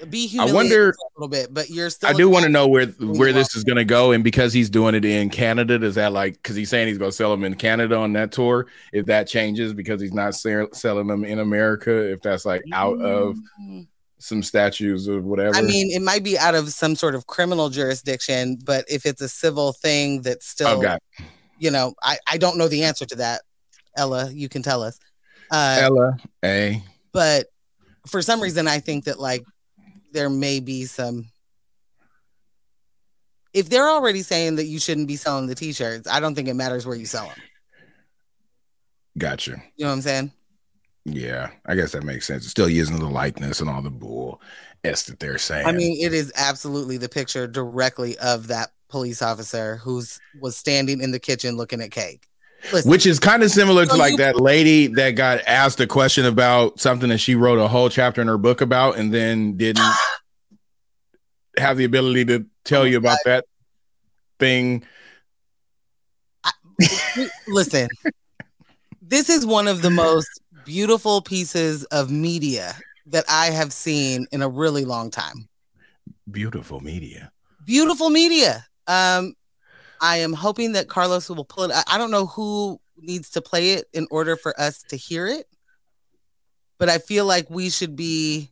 [0.09, 2.09] be I wonder- a little bit, but you're still.
[2.09, 4.69] I do want to know where where this is going to go, and because he's
[4.69, 7.43] doing it in Canada, does that like because he's saying he's going to sell them
[7.43, 8.67] in Canada on that tour?
[8.93, 12.99] If that changes because he's not sell- selling them in America, if that's like out
[13.01, 13.87] of Mm.
[14.19, 15.55] some statues or whatever.
[15.55, 19.21] I mean, it might be out of some sort of criminal jurisdiction, but if it's
[19.21, 20.83] a civil thing that's still,
[21.59, 23.41] you know, I I don't know the answer to that.
[23.97, 24.99] Ella, you can tell us.
[25.51, 26.81] Uh, Ella, a
[27.11, 27.47] but
[28.07, 29.43] for some reason i think that like
[30.15, 31.27] there may be some
[33.53, 36.55] if they're already saying that you shouldn't be selling the t-shirts i don't think it
[36.55, 37.37] matters where you sell them
[39.17, 39.51] gotcha.
[39.75, 40.31] you know what i'm saying
[41.05, 42.47] Yeah, I guess that makes sense.
[42.47, 44.41] Still using the likeness and all the bull
[44.83, 45.67] s that they're saying.
[45.67, 51.01] i mean it is absolutely the picture directly of that police officer who's was standing
[51.01, 52.27] in the kitchen looking at cake
[52.71, 56.25] Listen, which is kind of similar to like that lady that got asked a question
[56.25, 59.85] about something that she wrote a whole chapter in her book about and then didn't
[61.57, 63.45] have the ability to tell you about that
[64.39, 64.83] thing
[67.47, 67.87] Listen,
[69.01, 72.75] this is one of the most beautiful pieces of media
[73.07, 75.47] that I have seen in a really long time.
[76.29, 77.31] Beautiful media.
[77.65, 78.65] Beautiful media.
[78.87, 79.35] Um,
[80.05, 81.71] I am hoping that Carlos will pull it.
[81.71, 85.25] I, I don't know who needs to play it in order for us to hear
[85.25, 85.47] it,
[86.77, 88.51] but I feel like we should be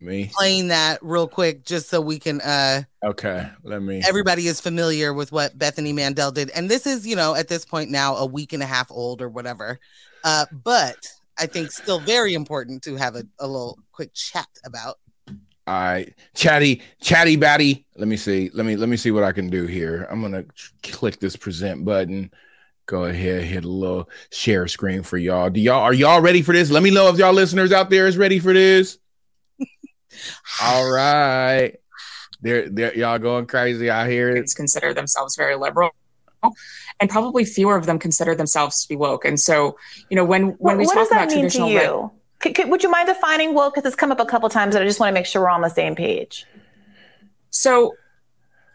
[0.00, 0.30] Me.
[0.32, 3.48] playing that real quick just so we can uh Okay.
[3.64, 4.02] Let me.
[4.06, 6.50] everybody is familiar with what Bethany Mandel did.
[6.50, 9.20] And this is, you know, at this point now a week and a half old
[9.20, 9.80] or whatever.
[10.22, 10.96] Uh, but
[11.38, 14.96] I think still very important to have a, a little quick chat about.
[15.68, 17.86] All right, chatty, chatty batty.
[17.96, 18.50] Let me see.
[18.54, 20.06] Let me let me see what I can do here.
[20.10, 20.44] I'm gonna
[20.82, 22.30] click this present button.
[22.86, 25.50] Go ahead, hit a little share screen for y'all.
[25.50, 26.70] Do y'all are y'all ready for this?
[26.70, 28.98] Let me know if y'all listeners out there is ready for this.
[30.62, 31.74] All right,
[32.42, 33.90] they're, they're y'all going crazy.
[33.90, 34.48] I hear it.
[34.54, 35.90] Consider themselves very liberal
[37.00, 39.76] and probably fewer of them consider themselves to be woke and so
[40.10, 41.84] you know when when What, we what talk does that about mean to traditional right-
[41.84, 42.10] you?
[42.46, 43.74] Could, could- would you mind defining woke?
[43.74, 45.48] Because it's come up a couple times, and I just want to make sure we're
[45.50, 46.44] on the same page.
[47.50, 47.94] so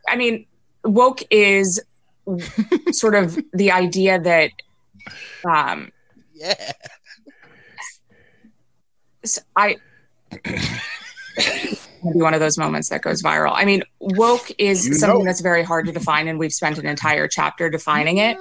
[0.07, 0.45] i mean
[0.83, 1.79] woke is
[2.91, 4.49] sort of the idea that
[5.45, 5.91] um
[6.33, 6.55] Yeah.
[9.23, 9.75] s- I
[11.33, 13.51] It'll be one of those moments that goes viral.
[13.53, 15.25] I mean, woke is You something know.
[15.25, 18.37] that's very hard to define, and we've spent an entire chapter defining it.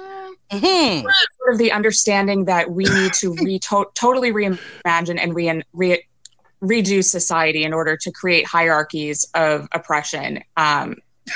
[0.51, 1.01] Mhm.
[1.03, 6.05] Sort of the understanding that we need to re- to- totally reimagine and re- re-
[6.61, 10.43] redo society in order to create hierarchies of oppression.
[10.57, 10.97] Um,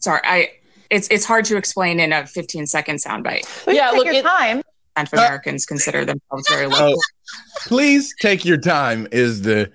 [0.00, 0.50] sorry, I.
[0.90, 3.64] It's it's hard to explain in a 15 second soundbite.
[3.64, 4.62] But Yeah, yeah, take look, your it- time.
[4.96, 6.94] And if Americans consider themselves very low.
[6.94, 7.00] Oh,
[7.64, 9.06] please take your time.
[9.12, 9.70] Is the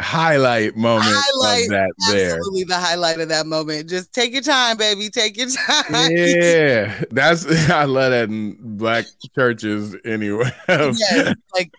[0.00, 2.36] highlight moment Highlight, of that there?
[2.36, 3.88] Absolutely the highlight of that moment.
[3.88, 5.08] Just take your time, baby.
[5.10, 6.10] Take your time.
[6.10, 10.50] Yeah, that's I love that in black churches anyway.
[10.68, 11.72] Yes, like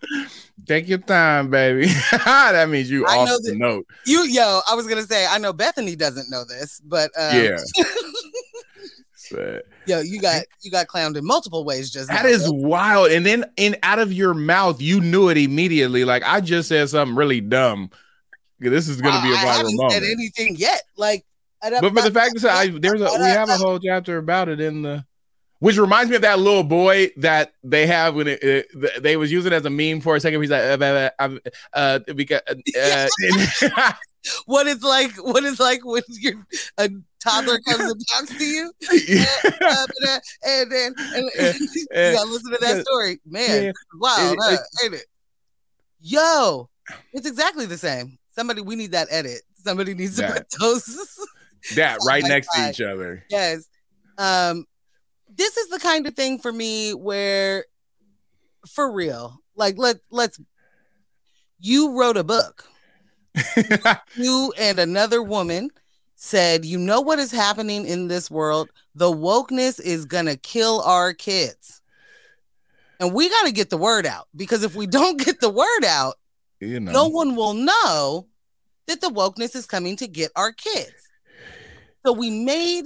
[0.66, 1.86] Take your time, baby.
[2.12, 3.86] that means you I off know the note.
[4.06, 7.56] you, yo, I was gonna say, I know Bethany doesn't know this, but um, Yeah.
[9.16, 12.52] So, yo, you got you got clowned in multiple ways just that now, is yo.
[12.52, 13.10] wild.
[13.10, 16.04] And then in out of your mouth, you knew it immediately.
[16.04, 17.90] Like I just said something really dumb.
[18.60, 19.92] This is gonna be a I viral haven't moment.
[19.92, 20.82] said anything yet.
[20.96, 21.24] Like,
[21.60, 24.60] But for the fact that I there's a we have a whole chapter about it
[24.60, 25.04] in the
[25.64, 29.32] which reminds me of that little boy that they have when it, it they was
[29.32, 30.40] using it as a meme for a second.
[30.42, 31.38] He's like, uh, uh, uh,
[31.72, 32.42] uh, because,
[32.76, 33.08] uh,
[33.74, 33.92] uh,
[34.44, 36.46] what it's like, what it's like when your
[36.76, 38.72] a toddler comes and talks to you,
[39.62, 39.86] Uh,
[40.46, 43.64] and then and, you gotta listen to that story, man.
[43.64, 43.72] Yeah.
[43.98, 44.34] Wow,
[44.84, 45.06] ain't it?
[46.00, 46.68] Yo,
[47.14, 48.18] it's exactly the same.
[48.34, 49.42] Somebody, we need that edit.
[49.54, 50.84] Somebody needs to put those.
[51.76, 53.24] that right Side next to each other.
[53.30, 53.68] yes.
[54.18, 54.66] Um,
[55.36, 57.64] this is the kind of thing for me where,
[58.68, 60.40] for real, like let let's.
[61.58, 62.64] You wrote a book.
[64.16, 65.70] you and another woman
[66.14, 68.68] said, "You know what is happening in this world?
[68.94, 71.80] The wokeness is gonna kill our kids."
[73.00, 75.84] And we got to get the word out because if we don't get the word
[75.84, 76.14] out,
[76.64, 78.26] you know, no one will know
[78.86, 80.92] that the wokeness is coming to get our kids.
[82.04, 82.84] So we made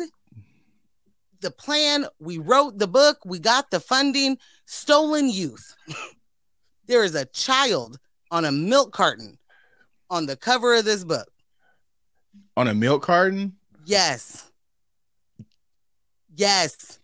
[1.41, 5.74] the plan, we wrote the book, we got the funding, stolen youth.
[6.87, 7.99] there is a child
[8.31, 9.39] on a milk carton
[10.11, 11.29] on the cover of this book.
[12.57, 13.55] on a milk carton.
[13.87, 14.51] Yes.
[16.37, 16.99] Yes.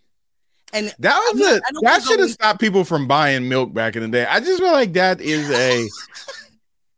[0.72, 3.72] And That was I'm not- a I that should have stopped people from buying milk
[3.72, 4.27] back in the day.
[4.27, 5.89] I just feel like that is a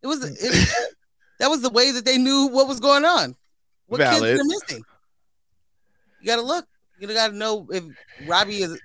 [0.07, 0.37] it was mm.
[0.41, 0.95] it,
[1.41, 3.35] that was the way that they knew what was going on.
[3.87, 4.39] What kids Valid.
[4.39, 4.85] they're missing.
[6.21, 6.67] You gotta look.
[6.99, 7.85] You gotta know if
[8.27, 8.81] Robbie is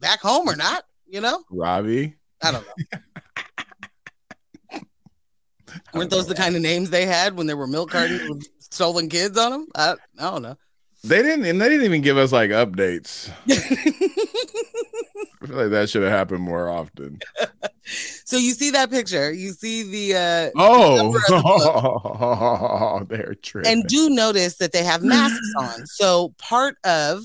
[0.00, 0.84] back home or not.
[1.06, 2.14] You know, Robbie.
[2.42, 2.72] I don't know.
[5.94, 9.08] Weren't those the kind of names they had when there were milk cartons with stolen
[9.08, 9.66] kids on them?
[9.74, 10.56] I, I don't know.
[11.02, 13.30] They didn't, and they didn't even give us like updates.
[15.42, 17.20] I feel like that should have happened more often.
[18.30, 19.32] so you see that picture.
[19.32, 23.72] You see the uh Oh, cover they're tripping.
[23.72, 25.86] and do notice that they have masks on.
[25.86, 27.22] So part of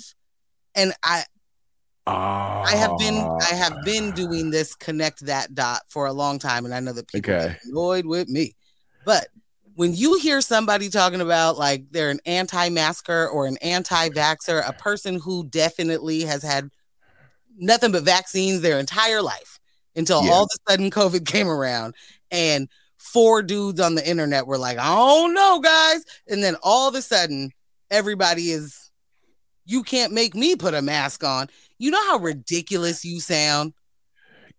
[0.75, 1.23] and I
[2.07, 6.65] I have been I have been doing this connect that dot for a long time,
[6.65, 7.55] and I know that people Okay.
[7.65, 8.55] annoyed with me.
[9.03, 9.27] But
[9.75, 15.19] when you hear somebody talking about like they're an anti-masker or an anti-vaxxer, a person
[15.19, 16.69] who definitely has had
[17.57, 19.54] nothing but vaccines their entire life
[19.95, 20.31] until Yeah.
[20.31, 21.95] all of a sudden COVID came around
[22.31, 22.67] and
[22.97, 26.03] four dudes on the internet were like, I don't know, guys.
[26.27, 27.51] And then all of a sudden,
[27.91, 28.89] everybody is
[29.65, 31.47] you can't make me put a mask on.
[31.77, 33.73] You know how ridiculous you sound.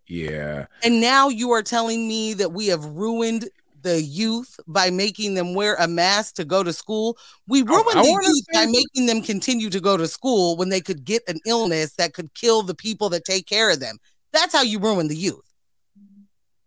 [0.07, 0.67] Yeah.
[0.83, 3.49] And now you are telling me that we have ruined
[3.83, 7.17] the youth by making them wear a mask to go to school.
[7.47, 10.81] We ruined I the youth by making them continue to go to school when they
[10.81, 13.99] could get an illness that could kill the people that take care of them.
[14.37, 15.41] That's how you ruin the youth.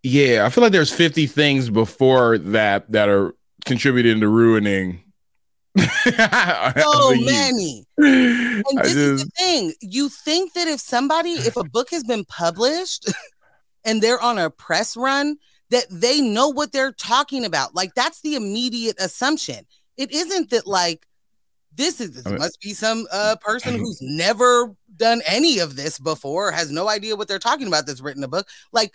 [0.01, 5.03] Yeah, I feel like there's 50 things before that that are contributing to ruining.
[6.05, 7.86] So many.
[7.97, 9.74] And I this is the thing.
[9.82, 13.11] You think that if somebody, if a book has been published
[13.86, 15.38] and they're on a press run,
[15.70, 17.76] that they know what they're talking about.
[17.76, 19.65] Like that's the immediate assumption.
[19.97, 21.05] It isn't that like
[21.76, 25.75] this is this I mean- must be some uh person who's never done any of
[25.75, 28.47] this before, has no idea what they're talking about that's written a book.
[28.71, 28.93] Like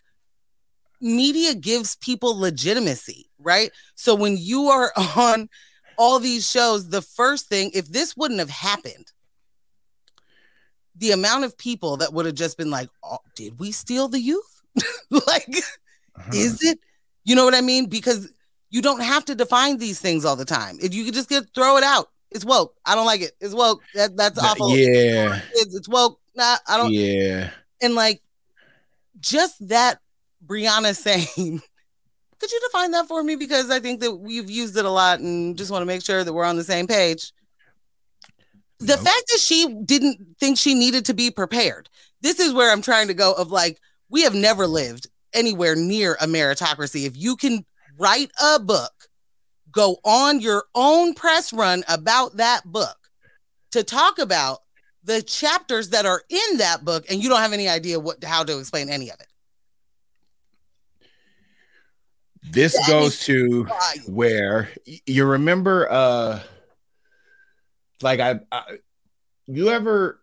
[1.01, 3.73] media gives people legitimacy, right?
[3.97, 5.49] So when you are on
[5.99, 9.11] all these shows, the first thing, if this wouldn't have happened,
[10.97, 14.21] the amount of people that would have just been like, oh, did we steal the
[14.21, 14.63] youth?
[15.11, 15.49] like,
[16.17, 16.31] Uh-huh.
[16.33, 16.79] is it?
[17.25, 17.87] You know what I mean?
[17.87, 18.29] Because
[18.71, 20.79] you don't have to define these things all the time.
[20.81, 22.11] If you could just get throw it out.
[22.35, 22.77] It's woke.
[22.85, 23.33] I don't like it.
[23.41, 23.83] It's woke.
[23.95, 24.77] That, that's awful.
[24.77, 25.41] yeah.
[25.53, 26.21] It's, it's woke.
[26.35, 26.93] Nah, I don't.
[26.93, 27.51] Yeah.
[27.81, 28.21] And like,
[29.21, 30.01] just that
[30.45, 31.29] Briahna saying,
[32.39, 33.37] could you define that for me?
[33.37, 36.25] Because I think that we've used it a lot and just want to make sure
[36.25, 37.33] that we're on the same page.
[38.81, 39.05] The Nope.
[39.05, 41.89] fact that she didn't think she needed to be prepared.
[42.21, 43.81] This is where I'm trying to go of like,
[44.11, 47.07] we have never lived anywhere near a meritocracy.
[47.07, 47.65] If you can
[47.97, 48.93] write a book,
[49.75, 52.97] go on your own press run about that book
[53.73, 54.61] to talk about
[55.03, 58.43] the chapters that are in that book, and you don't have any idea what how
[58.45, 59.27] to explain any of it.
[62.51, 63.95] This That goes to Why?
[64.07, 64.69] where
[65.07, 66.41] you remember uh
[68.03, 68.79] like I, I
[69.47, 70.21] you ever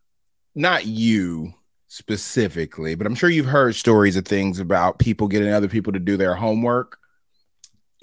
[0.55, 1.53] not you
[1.87, 5.99] specifically but i'm sure you've heard stories of things about people getting other people to
[5.99, 6.99] do their homework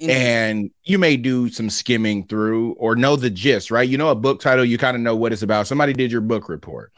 [0.01, 4.15] and you may do some skimming through or know the gist right you know a
[4.15, 6.93] book title you kind of know what it's about somebody did your book report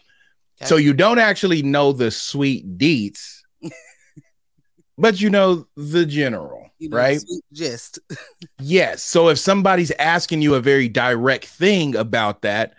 [0.62, 0.68] Okay.
[0.70, 3.39] so you don't actually know the sweet deets
[4.97, 7.20] but you know the general You know, right
[7.52, 7.99] Gist.
[8.60, 9.04] Yes.
[9.04, 12.76] So if somebody's asking you a very direct thing about that,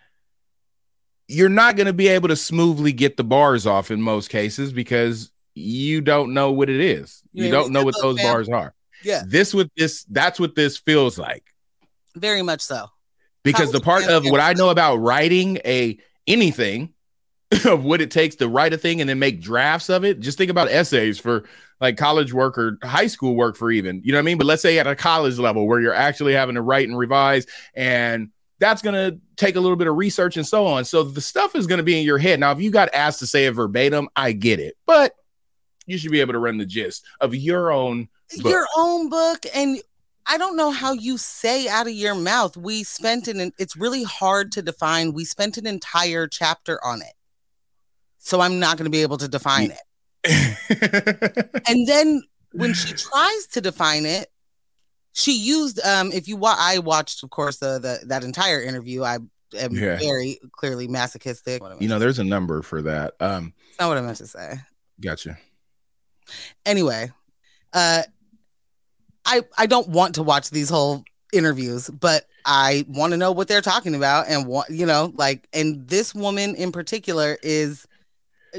[1.27, 4.73] you're not going to be able to smoothly get the bars off in most cases
[4.73, 7.23] because you don't know what it is.
[7.33, 8.75] You You, don't know what those bars are.
[9.05, 11.45] Yeah, This with this that's what this feels like.
[12.15, 12.89] very much so.
[13.45, 16.95] Because How the part of what I know about writing a anything
[17.65, 20.39] of what it takes to write a thing and then make drafts of it, just
[20.39, 21.45] think about essays for
[21.81, 24.39] like college work or high school work for even, you know what I mean?
[24.39, 27.47] But let's say at a college level where you're actually having to write and revise
[27.75, 28.31] and
[28.61, 30.85] that's going to take a little bit of research and so on.
[30.85, 32.39] So the stuff is going to be in your head.
[32.39, 35.15] Now, if you got asked to say it verbatim, I get it, but
[35.85, 38.09] you should be able to run the gist of your own
[38.41, 38.51] book.
[38.51, 39.79] Your own book, and
[40.27, 42.57] I don't know how you say out of your mouth.
[42.57, 43.53] We spent an.
[43.59, 45.13] It's really hard to define.
[45.13, 47.13] We spent an entire chapter on it,
[48.19, 49.79] so I'm not going to be able to define it.
[51.69, 52.23] And then
[52.53, 54.31] when she tries to define it,
[55.13, 59.03] she used um if you wa- I watched of course the, the that entire interview.
[59.03, 59.17] I
[59.59, 59.99] am Yeah.
[59.99, 61.61] very clearly masochistic.
[61.63, 63.15] What am I- you know, there's a number for that.
[63.21, 64.55] Um, That's not what I meant to say.
[65.01, 65.37] gotcha.
[66.65, 67.11] Anyway,
[67.73, 68.03] uh
[69.25, 73.49] I I don't want to watch these whole interviews, but I want to know what
[73.49, 77.87] they're talking about and what you know, like and this woman in particular is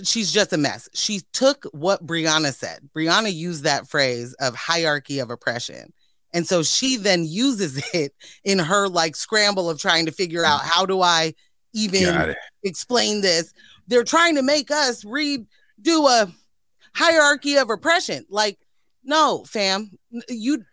[0.04, 0.90] she's just a mess.
[0.94, 2.90] She took what Briahna said.
[2.96, 5.94] Briahna used that phrase of hierarchy of oppression.
[6.34, 10.62] And so she then uses it in her like scramble of trying to figure out
[10.62, 11.34] how do I
[11.74, 13.54] even explain this.
[13.88, 15.46] They're trying to make us read
[15.82, 16.32] do a
[16.96, 18.26] hierarchy of oppression.
[18.30, 18.58] Like,
[19.04, 19.92] no, fam,
[20.30, 20.64] you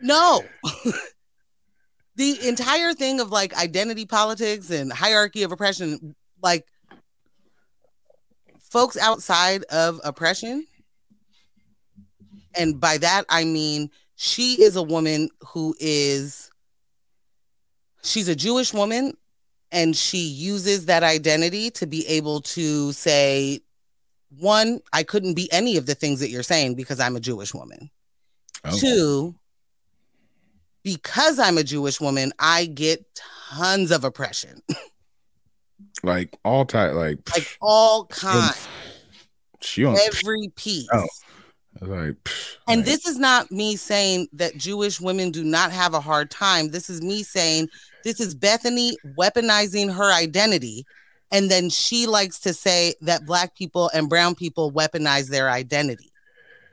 [0.00, 0.42] no.
[2.16, 6.66] the entire thing of like identity politics and hierarchy of oppression, like
[8.60, 10.66] folks outside of oppression,
[12.56, 16.50] and by that I mean she is a woman who is
[18.02, 19.12] she's a Jewish woman
[19.72, 23.60] and she uses that identity to be able to say
[24.30, 27.54] one i couldn't be any of the things that you're saying because i'm a jewish
[27.54, 27.90] woman
[28.64, 28.76] Oh.
[28.78, 29.34] two
[30.82, 33.04] because i'm a jewish woman i get
[33.54, 34.60] tons of oppression
[36.02, 38.68] Like all type, like, like all kinds
[39.60, 41.06] she on every piece Oh.
[41.80, 45.94] like, pff, And like, this is not me saying that Jewish women do not have
[45.94, 46.70] a hard time.
[46.70, 47.68] This is me saying
[48.04, 50.84] this is Bethany weaponizing her identity
[51.32, 56.12] And then she likes to say that black people and brown people weaponize their identity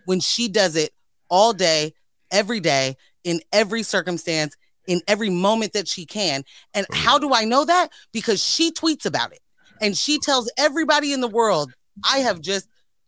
[0.05, 0.91] when she does it
[1.29, 1.93] all day,
[2.31, 4.55] every day, in every circumstance,
[4.87, 6.43] in every moment that she can.
[6.73, 7.89] And how do I know that?
[8.11, 9.39] Because she tweets about it
[9.81, 11.73] and she tells everybody in the world,
[12.09, 12.67] I have just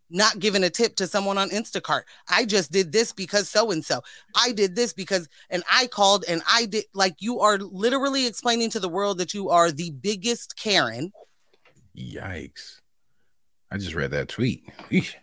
[0.09, 2.03] not given a tip to someone on Instacart.
[2.29, 4.01] I just did this because so and so.
[4.35, 8.69] I did this because, and I called and I did, like, you are literally explaining
[8.71, 11.11] to the world that you are the biggest Karen.
[11.95, 12.81] Yikes.
[13.71, 14.69] I just read that tweet.
[14.91, 15.13] Eesh.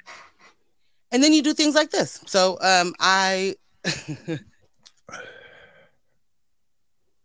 [1.10, 2.20] And then you do things like this.
[2.26, 3.56] So, um, I,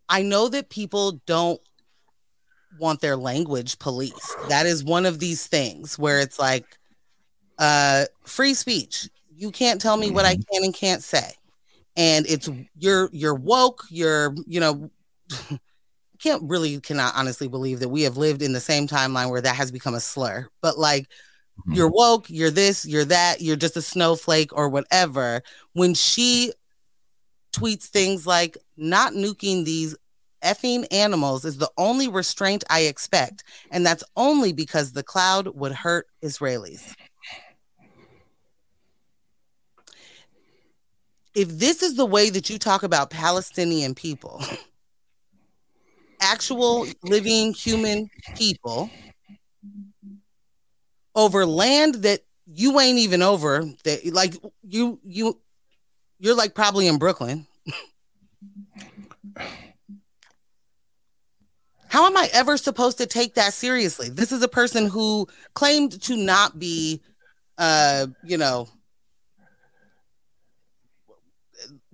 [0.09, 1.61] I know that people don't
[2.79, 4.35] want their language policed.
[4.49, 6.65] That is one of these things where it's like
[7.59, 9.09] uh free speech.
[9.35, 11.31] You can't tell me what I can and can't say.
[11.95, 14.91] And it's you're you're woke, you're, you know,
[16.17, 19.55] can't really cannot honestly believe that we have lived in the same timeline where that
[19.55, 20.47] has become a slur.
[20.61, 21.03] But like
[21.59, 21.73] mm-hmm.
[21.73, 25.41] you're woke, you're this, you're that, you're just a snowflake or whatever.
[25.73, 26.53] When she
[27.53, 29.95] tweets things like not nuking these
[30.43, 35.71] effing animals is the only restraint I expect, and that's only because the cloud would
[35.71, 36.93] hurt Israelis.
[41.33, 44.43] If this is the way that you talk about Palestinian people,
[46.19, 48.89] actual living human people,
[51.15, 55.39] over land that you ain't even over, that like you you
[56.19, 57.47] you're like probably in Brooklyn.
[61.89, 64.09] How am I ever supposed to take that seriously?
[64.09, 67.01] This is a person who claimed to not be,
[67.57, 68.67] uh, you know,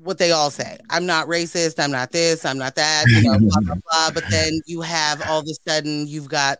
[0.03, 0.77] what they all say.
[0.89, 1.81] I'm not racist.
[1.83, 2.45] I'm not this.
[2.45, 3.05] I'm not that.
[3.07, 4.11] You know, blah blah blah.
[4.13, 6.59] But then you have all of a sudden you've got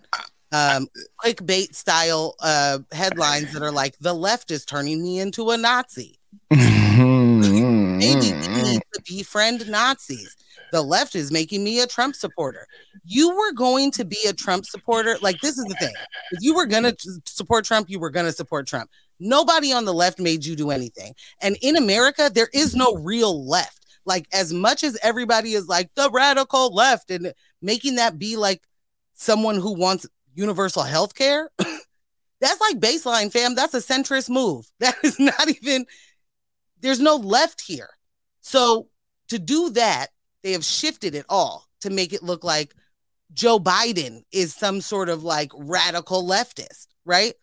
[0.52, 0.88] um,
[1.24, 6.20] clickbait style uh, headlines that are like the left is turning me into a Nazi.
[6.52, 10.36] Maybe we need to befriend Nazis.
[10.72, 12.68] The left is making me a Trump supporter.
[13.06, 15.18] You were going to be a Trump supporter.
[15.22, 15.94] Like, this is the thing.
[16.32, 18.90] If you were going to support Trump, you were going to support Trump.
[19.24, 21.16] Nobody on the left made you do anything.
[21.42, 23.86] And in America, there is no real left.
[24.06, 28.62] Like, as much as everybody is like the radical left and making that be like
[29.14, 31.50] someone who wants universal health care,
[32.42, 33.56] that's like baseline, fam.
[33.56, 34.70] That's a centrist move.
[34.80, 35.86] That is not even,
[36.82, 37.92] there's no left here.
[38.42, 38.90] So
[39.30, 40.08] to do that,
[40.44, 42.76] they have shifted it all to make it look like
[43.34, 47.34] Joe Biden is some sort of like radical leftist, right?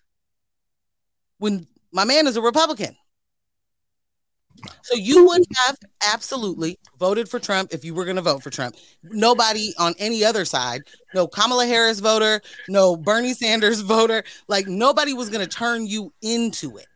[1.39, 2.97] When my man is a Republican.
[4.83, 5.77] So you would have
[6.13, 8.77] absolutely voted for Trump if you were going to vote for Trump.
[9.03, 10.83] Nobody on any other side,
[11.15, 16.13] no Kamala Harris voter, no Bernie Sanders voter, like nobody was going to turn you
[16.23, 16.87] into it.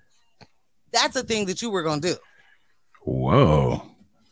[0.93, 2.17] That's a thing that you were going to do.
[3.03, 3.83] Whoa.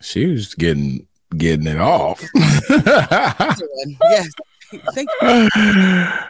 [0.01, 1.07] She was getting
[1.37, 2.23] getting it off.
[2.35, 4.29] yes.
[4.95, 5.49] Thank you.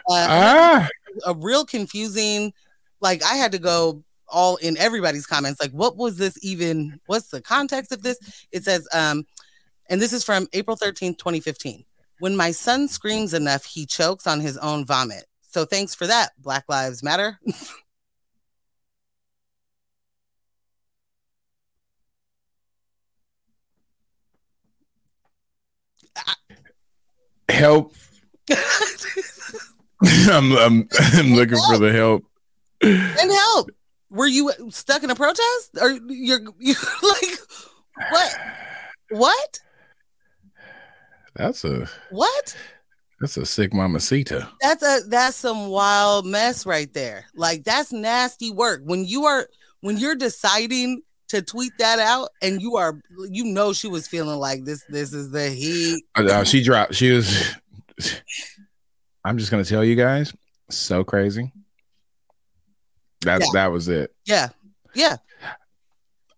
[0.09, 0.89] Uh, ah,
[1.25, 2.51] a real confusing,
[2.99, 4.03] like I had to go
[4.33, 6.99] all in everybody's comments, like what was this even?
[7.05, 8.17] What's the context of this?
[8.51, 9.25] It says, um,
[9.89, 11.85] and this is from April 13th, 2015.
[12.19, 15.25] When my son screams enough, he chokes on his own vomit.
[15.41, 17.39] So thanks for that, Black Lives Matter.
[27.49, 27.93] help.
[30.29, 32.25] I'm, I'm I'm looking for the help.
[32.81, 33.69] and help.
[34.13, 35.71] Were you stuck in a protest?
[35.81, 37.39] Or you're, you like
[38.09, 38.35] what?
[39.09, 39.59] What?
[41.35, 42.55] That's a What?
[43.19, 44.49] that's a sick mamacita.
[44.61, 47.25] That's a that's some wild mess right there.
[47.35, 48.81] Like that's nasty work.
[48.83, 49.47] When you are
[49.81, 52.99] when you're deciding to tweet that out and you are
[53.29, 56.03] you know she was feeling like this this is the heat.
[56.15, 56.93] Uh, uh, she dropped.
[56.93, 57.55] She was.
[59.25, 60.33] I'm just gonna tell you guys,
[60.69, 61.51] so crazy.
[63.23, 63.61] That's Yeah.
[63.61, 64.13] that was it.
[64.25, 64.49] Yeah.
[64.93, 65.17] Yeah.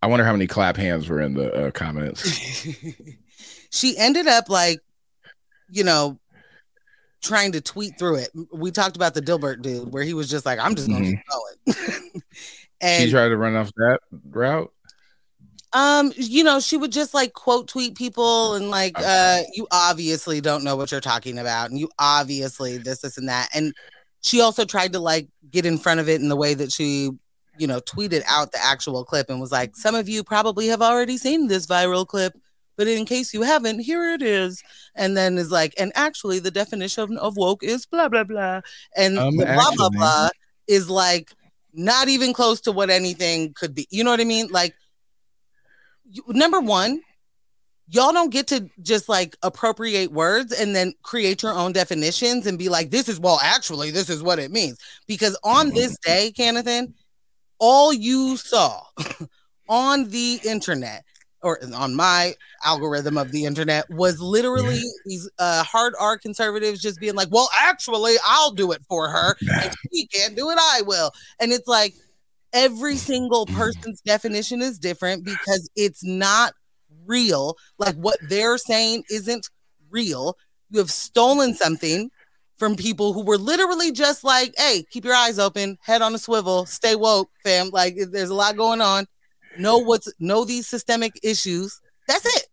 [0.02, 2.66] I wonder how many clap hands were in the uh, comments.
[3.70, 4.80] she ended up like,
[5.68, 6.18] you know,
[7.22, 8.30] trying to tweet through it.
[8.52, 11.18] We talked about the Dilbert dude where he was just like, I'm just gonna keep
[11.66, 12.22] going.
[12.82, 14.70] And she tried to run off that route.
[15.72, 20.42] um, you know, she would just like quote tweet people and like, uh, you obviously
[20.42, 23.48] don't know what you're talking about, and you obviously this, this, and that.
[23.54, 23.72] And
[24.26, 27.10] she also tried to like get in front of it in the way that she,
[27.58, 30.82] you know, tweeted out the actual clip and was like, some of you probably have
[30.82, 32.34] already seen this viral clip
[32.76, 34.62] But in case you haven't, here it is.
[34.94, 38.60] And then is like, and actually, the definition of woke is blah blah blah,
[38.96, 40.28] and Um, blah blah actually- blah
[40.66, 41.32] is like
[41.72, 43.86] not even close to what anything could be.
[43.90, 44.48] You know what I mean?
[44.50, 44.74] Like,
[46.28, 47.00] number one,
[47.88, 52.58] y'all don't get to just like appropriate words and then create your own definitions and
[52.58, 54.78] be like, this is well, actually, this is what it means.
[55.06, 56.94] Because on this day, Kennethan,
[57.58, 58.82] all you saw
[59.68, 61.04] on the internet
[61.42, 62.34] or on my
[62.64, 67.48] algorithm of the internet was literally these uh, hard R conservatives just being like, well,
[67.56, 69.36] actually, I'll do it for her.
[69.66, 71.12] If she can't do it, I will.
[71.38, 71.94] And it's like
[72.52, 76.52] every single person's definition is different because it's not
[77.06, 77.56] real.
[77.78, 79.48] Like what they're saying isn't
[79.90, 80.36] real.
[80.70, 82.10] You have stolen something
[82.56, 86.18] from people who were literally just like, hey, keep your eyes open, head on a
[86.18, 87.70] swivel, stay woke, fam.
[87.70, 89.06] Like there's a lot going on.
[89.58, 91.80] Know what's know these systemic issues.
[92.08, 92.46] That's it.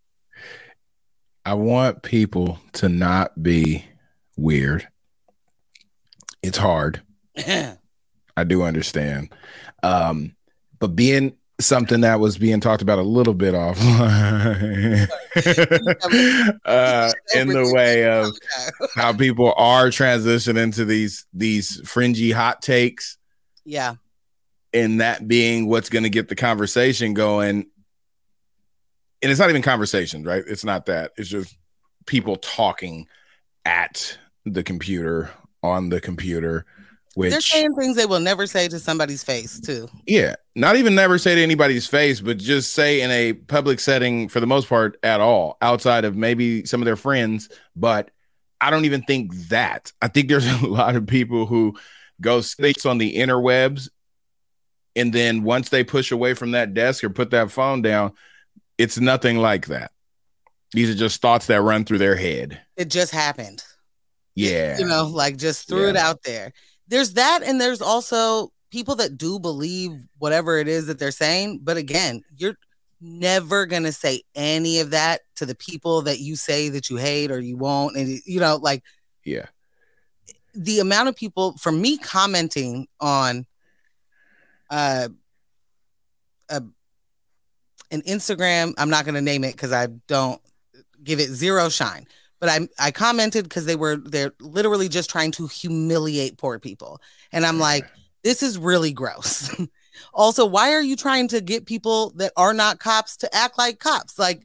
[1.46, 3.86] I want people to not be
[4.38, 4.88] weird.
[6.42, 7.02] It's hard.
[7.38, 9.34] I do understand.
[9.84, 10.36] Um,
[10.80, 15.08] but being something that was being talked about a little bit offline
[16.66, 18.34] uh, in the way of
[18.96, 23.18] how people are transitioning to these these fringy hot takes.
[23.66, 23.96] Yeah.
[24.74, 27.68] and that being what's going to get the conversation going.
[29.22, 30.44] And it's not even conversation right?
[30.46, 31.12] It's not that.
[31.16, 31.56] It's just
[32.06, 33.08] people talking
[33.64, 35.30] at the computer
[35.62, 36.66] on the computer
[37.16, 39.88] They're saying things they will never say to somebody's face, too.
[40.08, 44.30] yeah not even never say to anybody's face but just say in a public setting
[44.30, 48.12] for the most part at all outside of maybe some of their friends but
[48.62, 51.76] i don't even think that i think there's a lot of people who
[52.22, 53.90] go sticks on the interwebs
[54.96, 58.12] and then once they push away from that desk or put that phone down
[58.78, 59.92] it's nothing like that
[60.74, 63.64] these are just thoughts that run through their head It just happened.
[64.36, 66.52] yeah you know, like just threw it out there.
[66.88, 71.62] There's that, and there's also people that do believe whatever it is that they're saying.
[71.64, 72.58] But again, you're
[73.02, 77.32] never gonna say any of that to the people that you say that you hate
[77.32, 78.84] or you won't, and you know, like
[79.24, 79.46] yeah
[80.54, 83.46] the amount of people for me commenting on
[84.70, 85.10] uh,
[86.50, 86.64] a,
[87.92, 88.74] an Instagram.
[88.78, 90.42] I'm not going to name it because I don't
[91.04, 92.08] give it zero shine.
[92.44, 97.00] But I I commented because they were they're literally just trying to humiliate poor people,
[97.32, 97.86] and I'm like,
[98.22, 99.50] this is really gross.
[100.14, 103.80] also, why are you trying to get people that are not cops to act like
[103.80, 104.20] cops?
[104.20, 104.42] Like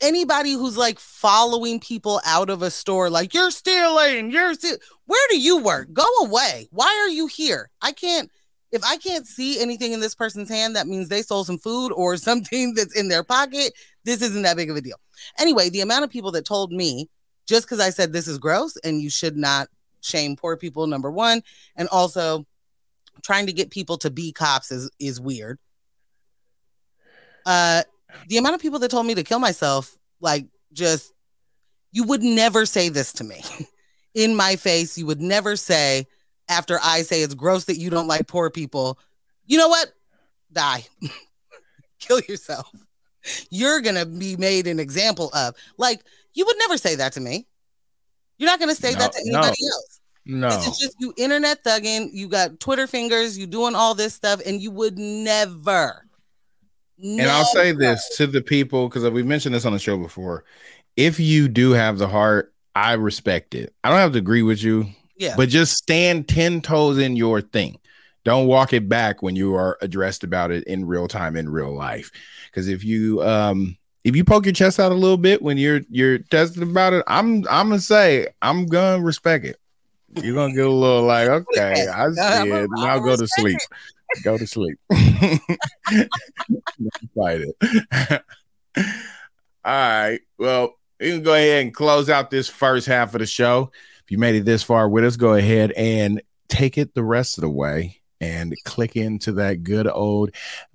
[0.00, 4.78] anybody who's like following people out of a store, like you're stealing, you're stealing.
[5.06, 5.92] Where do you work?
[5.92, 6.68] Go away.
[6.70, 7.70] Why are you here?
[7.80, 8.30] I can't.
[8.70, 11.90] If I can't see anything in this person's hand, that means they stole some food
[11.90, 13.72] or something that's in their pocket.
[14.04, 14.96] This isn't that big of a deal.
[15.38, 17.08] Anyway, the amount of people that told me
[17.46, 19.68] just because I said this is gross and you should not
[20.00, 21.42] shame poor people, number one,
[21.76, 22.46] and also
[23.22, 25.58] trying to get people to be cops is is weird.
[27.46, 27.82] Uh,
[28.28, 31.12] the amount of people that told me to kill myself, like just
[31.92, 33.42] you would never say this to me
[34.14, 34.96] in my face.
[34.96, 36.06] You would never say
[36.48, 38.98] after I say it's gross that you don't like poor people.
[39.46, 39.92] You know what?
[40.52, 40.86] Die.
[41.98, 42.70] Kill yourself.
[43.50, 45.54] You're gonna be made an example of.
[45.78, 46.02] Like
[46.34, 47.46] you would never say that to me.
[48.38, 49.38] You're not gonna say No, that to no.
[49.38, 50.00] anybody else.
[50.24, 52.10] no This is just you internet thugging.
[52.12, 53.38] You got Twitter fingers.
[53.38, 56.06] You doing all this stuff, and you would never.
[57.02, 60.44] And I'll say this to the people because we've mentioned this on the show before.
[60.96, 63.74] If you do have the heart, I respect it.
[63.82, 65.34] I don't have to agree with you, Yeah.
[65.36, 67.78] but just stand 10 toes in your thing.
[68.24, 71.74] Don't walk it back when you are addressed about it in real time in real
[71.74, 72.10] life.
[72.46, 75.80] Because if you um if you poke your chest out a little bit when you're
[75.90, 79.56] you're tested about it, I'm I'm gonna say I'm gonna respect it.
[80.22, 82.70] You're gonna get a little like, okay, I see it.
[82.70, 83.58] Now go to sleep.
[84.22, 84.78] Go to sleep.
[87.14, 87.56] Fight it.
[89.64, 90.20] All right.
[90.38, 93.70] Well, we can go ahead and close out this first half of the show.
[94.04, 97.38] If you made it this far with us, go ahead and take it the rest
[97.38, 100.30] of the way and click into that good old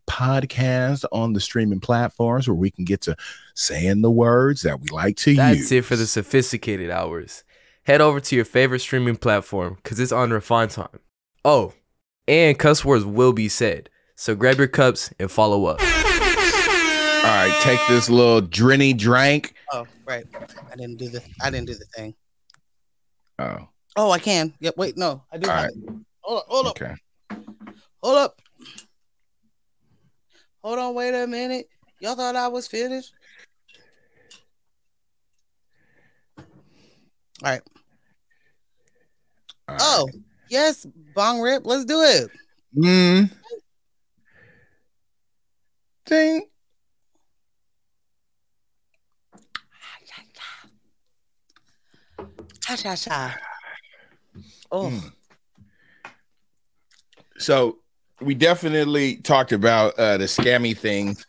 [0.06, 3.16] podcast on the streaming platforms where we can get to
[3.56, 5.70] saying the words that we like to That's use.
[5.70, 7.44] That's it for the sophisticated hours.
[7.84, 11.00] Head over to your favorite streaming platform because it's on refined time.
[11.46, 11.74] Oh,
[12.28, 13.90] and cuss words will be said.
[14.16, 15.80] So grab your cups and follow up.
[15.80, 19.54] All right, take this little drinny drink.
[19.72, 20.26] Oh, right.
[20.72, 21.22] I didn't do the.
[21.42, 22.14] I didn't do the thing.
[23.40, 24.54] Oh, Oh, I can.
[24.60, 24.78] Yep.
[24.78, 24.96] Wait.
[24.96, 25.50] No, I do.
[25.50, 25.74] All have right.
[25.74, 25.96] it.
[26.22, 26.46] Hold up.
[26.48, 26.82] Hold up.
[26.82, 26.96] okay.
[28.02, 28.42] Hold up.
[30.64, 31.70] Hold on, wait a minute.
[32.00, 33.14] Y'all thought I was finished?
[36.38, 36.46] All
[37.44, 37.62] right.
[39.70, 40.10] Oh,
[40.50, 41.66] yes, bong rip.
[41.66, 42.32] Let's do it.
[42.76, 43.32] Mm.
[46.06, 46.48] Ding.
[52.68, 53.38] Cha cha cha.
[54.70, 54.90] Oh.
[54.90, 55.17] Mm.
[57.38, 57.80] So
[58.22, 61.26] we definitely talked about uh, the scammy things.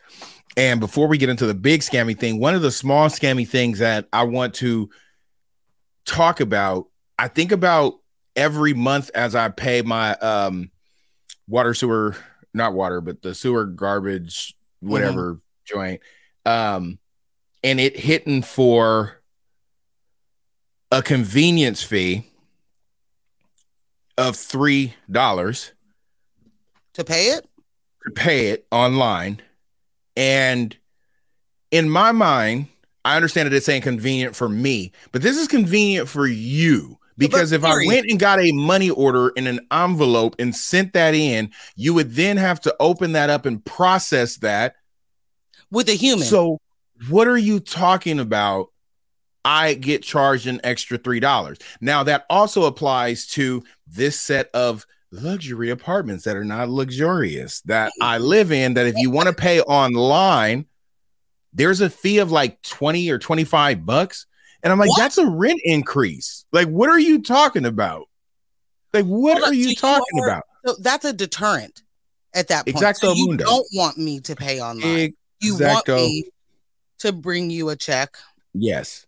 [0.57, 3.79] And before we get into the big scammy thing, one of the small scammy things
[3.79, 4.89] that I want to
[6.05, 6.87] talk about,
[7.17, 7.95] I think about
[8.35, 10.71] every month as I pay my um,
[11.47, 12.15] water sewer,
[12.53, 16.01] not water, but the sewer garbage, whatever joint.
[16.45, 16.97] Um,
[17.63, 19.21] and it hitting for
[20.91, 22.25] a convenience fee
[24.17, 25.73] of three dollars
[26.93, 27.45] to pay it?
[28.05, 29.41] to pay it online.
[30.15, 30.75] And
[31.71, 32.67] in my mind,
[33.05, 36.97] I understand that it's inconvenient for me, but this is convenient for you.
[37.17, 41.13] Because if I went and got a money order in an envelope and sent that
[41.13, 44.75] in, you would then have to open that up and process that.
[45.69, 46.25] With a human.
[46.25, 46.59] So,
[47.09, 48.67] what are you talking about?
[49.43, 51.61] I get charged an extra $3.
[51.81, 57.91] Now, that also applies to this set of luxury apartments that are not luxurious that
[58.01, 58.75] I live in.
[58.75, 60.65] That if you want to pay online,
[61.53, 64.25] there's a fee of like 20 or 25 bucks.
[64.61, 64.99] And I'm like, What?
[64.99, 66.45] that's a rent increase.
[66.51, 68.07] Like, what are you talking about?
[68.93, 70.43] Like, what Hold are you so you talking are- about?
[70.65, 71.83] So that's a deterrent
[72.33, 72.77] at that point.
[72.77, 73.45] Exacto so you mundo.
[73.45, 75.13] don't want me to pay online.
[75.39, 76.25] you want me
[76.99, 78.17] to bring you a check
[78.53, 79.05] Yes.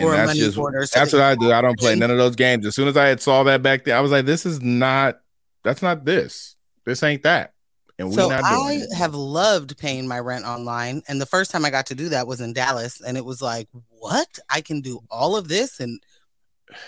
[0.00, 0.86] Or a money order.
[0.86, 1.52] so That's what I do.
[1.52, 2.66] I don't play none of those games.
[2.66, 5.20] As soon as I had saw that back there, I was like, "This is not.
[5.64, 6.56] That's not this.
[6.84, 7.52] This ain't that."
[7.98, 8.92] And we're So not I it.
[8.94, 12.26] have loved paying my rent online, and the first time I got to do that
[12.26, 14.38] was in Dallas, and it was like, what?
[14.48, 16.00] I can do all of this, and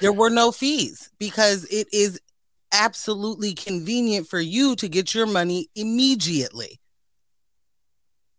[0.00, 2.18] there were no fees because it is
[2.72, 6.80] absolutely convenient for you to get your money immediately.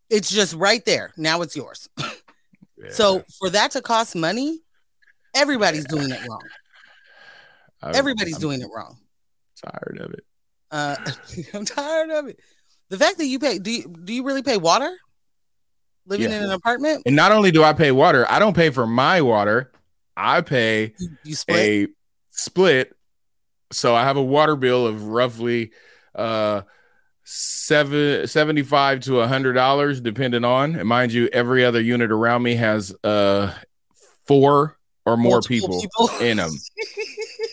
[0.10, 1.14] It's just right there.
[1.18, 1.88] Now it's yours.
[2.92, 4.60] So for that to cost money,
[5.36, 6.42] everybody's doing it wrong.
[7.82, 8.98] I- Everybody's I'm doing it wrong.
[9.64, 10.26] tired of it.
[10.72, 10.96] Uh,
[11.54, 12.40] I'm tired of it.
[12.90, 14.96] The fact that you pay do you, do you really pay water?
[16.08, 16.38] Living Yeah.
[16.38, 19.22] in an apartment, And not only do I pay water, I don't pay for my
[19.22, 19.72] water.
[20.16, 21.58] I pay you, you split.
[21.60, 21.88] a
[22.32, 22.94] split.
[23.72, 25.72] So I have a water bill of roughly
[26.14, 26.62] uh
[27.26, 30.76] seven, 75 to a hundred dollars depending on.
[30.76, 33.54] And mind you every other unit around me has uh
[34.26, 36.50] four or more Multiple people, in them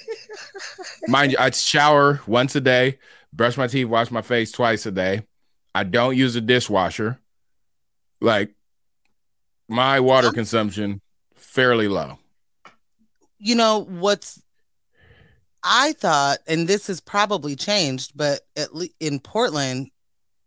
[1.09, 2.99] mind you i shower once a day
[3.33, 5.23] brush my teeth wash my face twice a day.
[5.75, 7.19] I don't use a dishwasher.
[8.21, 8.55] Like
[9.69, 11.01] my water Um, consumption
[11.35, 12.19] fairly low.
[13.39, 14.41] You know what's
[15.65, 19.91] I thought, and this has probably changed, but at least in Portland,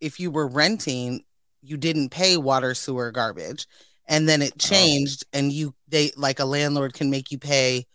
[0.01, 1.23] if you were renting,
[1.61, 3.65] you didn't pay water, sewer, garbage,
[4.07, 7.85] and then it changed, and you they like a landlord can make you pay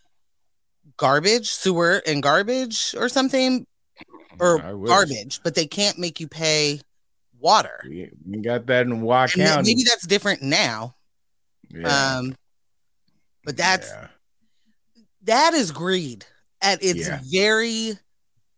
[0.97, 3.67] garbage, sewer, and garbage or something,
[4.39, 6.81] or garbage, but they can't make you pay
[7.39, 7.81] water.
[7.89, 10.95] we, we got that in Wa And that- County maybe that's different now.
[11.71, 12.17] yeah.
[12.19, 12.35] Um,
[13.45, 14.09] but that's Yeah.
[15.23, 16.27] that is greed
[16.63, 17.21] at its Yeah.
[17.31, 17.99] very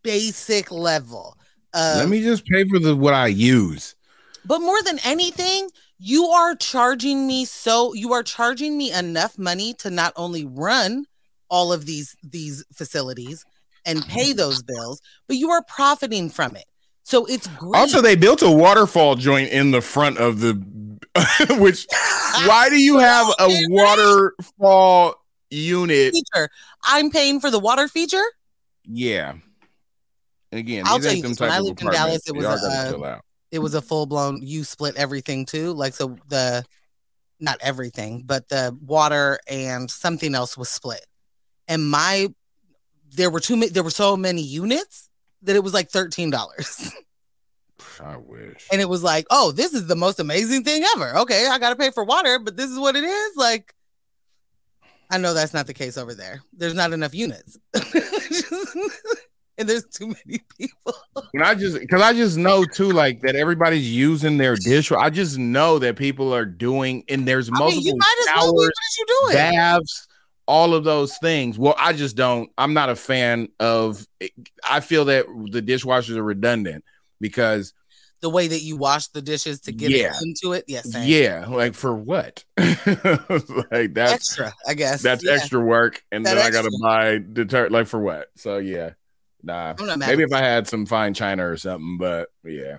[0.03, 1.36] basic level.
[1.74, 3.94] Uh, let me just pay for the what i use
[4.44, 9.74] but more than anything, you are charging me so you are charging me enough money
[9.74, 11.07] to not only run
[11.48, 13.44] all of these these facilities
[13.84, 16.64] and pay those bills, but you are profiting from it.
[17.05, 17.78] So it's great.
[17.78, 20.55] Also, they built a waterfall joint in the front of the.
[21.59, 21.86] which,
[22.46, 25.14] why do you have a waterfall
[25.53, 26.12] unit?
[26.12, 26.48] feature.
[26.84, 28.24] I'm paying for the water feature.
[28.84, 29.34] Yeah.
[30.50, 33.18] And again, I'll tell you this, when I lived in Dallas, it was a, uh,
[33.53, 36.64] it was a full blown you split everything too like so the
[37.38, 41.07] not everything but the water and something else was split
[41.68, 42.28] and my
[43.14, 45.11] there were too many there were so many units
[45.42, 46.32] that it was like $13
[48.00, 48.66] I wish.
[48.72, 51.76] and it was like oh this is the most amazing thing ever okay i gotta
[51.76, 53.74] pay for water but this is what it is like
[55.12, 57.58] i know that's not the case over there there's not enough units
[59.58, 60.94] and there's too many people
[61.34, 64.90] And I just because I just know too, like that everybody's using their dish.
[64.92, 68.34] I just know that people are doing, and there's I mean, multiple you might as
[68.36, 69.34] well you doing?
[69.34, 70.08] baths,
[70.48, 71.58] all of those things.
[71.58, 72.50] Well, I just don't.
[72.58, 74.06] I'm not a fan of.
[74.68, 76.84] I feel that the dishwashers are redundant
[77.20, 77.72] because
[78.22, 80.16] the way that you wash the dishes to get Yeah.
[80.16, 80.64] it into it.
[80.68, 81.08] Yes, same.
[81.08, 82.44] Yeah, like for what?
[82.56, 85.02] like that's extra, I guess.
[85.02, 85.32] that's Yeah.
[85.32, 88.28] extra work, and That then I gotta buy deter like for what?
[88.36, 88.90] So yeah,
[89.42, 89.74] nah.
[89.78, 92.78] I'm not mad Maybe if I had some fine china or something, but yeah.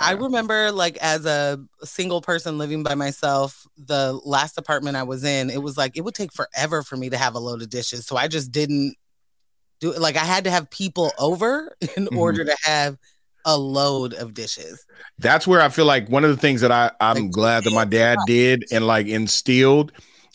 [0.00, 5.22] I remember like as a single person living by myself, the last apartment I was
[5.22, 7.70] in, it was like it would take forever for me to have a load of
[7.70, 8.04] dishes.
[8.04, 8.96] So I just didn't
[9.80, 10.00] do it.
[10.00, 12.16] Like I had to have people over in Mhm.
[12.18, 12.98] order to have
[13.46, 14.84] a load of dishes.
[15.18, 17.72] that's where I feel like one of the things that I I'm Like, glad that
[17.72, 19.92] my dad did and like instilled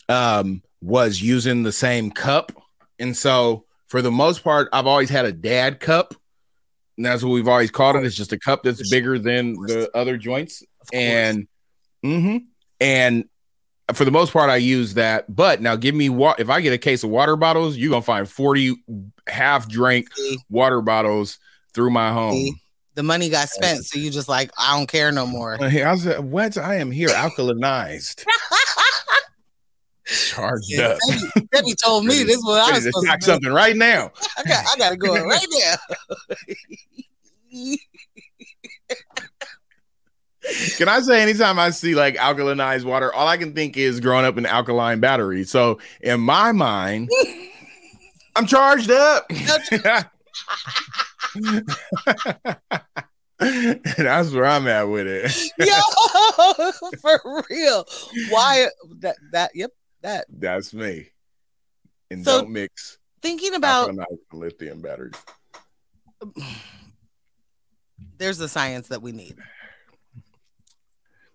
[0.08, 2.50] um was using the same cup.
[2.98, 6.14] And so for the most part, I've always had a dad cup.
[6.96, 8.04] And that's what we've always called it.
[8.04, 10.62] It's just a cup that's bigger than the other joints.
[10.92, 11.46] And
[12.04, 12.42] mhm.
[12.80, 13.24] and
[13.94, 15.34] for the most part, I use that.
[15.34, 18.02] But now give me what if I get a case of water bottles, you're gonna
[18.02, 18.76] find 40
[19.28, 21.38] half drank See, water bottles
[21.74, 22.32] through my home.
[22.34, 22.54] see,
[22.94, 25.56] the money got spent, so you just like I don't care no more.
[25.62, 26.56] I was uh, what?
[26.58, 28.24] I am here alkalinized,
[30.06, 30.98] charged Yeah, up.
[31.08, 33.24] Debbie, Debbie told me this is what I was supposed to do.
[33.26, 34.10] something right now.
[34.38, 35.74] I got, I got to go right now.
[40.76, 44.24] Can I say anytime I see like alkalinized water, all I can think is growing
[44.24, 45.44] up in alkaline battery.
[45.44, 47.08] So in my mind,
[48.34, 49.30] I'm charged up.
[53.38, 55.32] That's where I'm at with it.
[55.58, 56.70] Yo,
[57.00, 57.84] for real.
[58.30, 58.68] Why
[59.00, 59.72] that that yep,
[60.02, 61.08] that That's me.
[62.10, 63.90] And So- don't mix thinking about
[64.32, 65.14] lithium batteries.
[68.18, 69.36] there's the science that we need.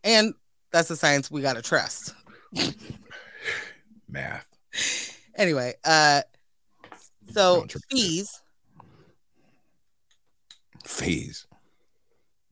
[0.03, 0.33] And
[0.71, 2.13] that's the science we gotta trust.
[4.07, 4.45] Math.
[5.35, 6.21] Anyway, uh
[7.31, 8.41] so fees,
[10.87, 11.45] Fees.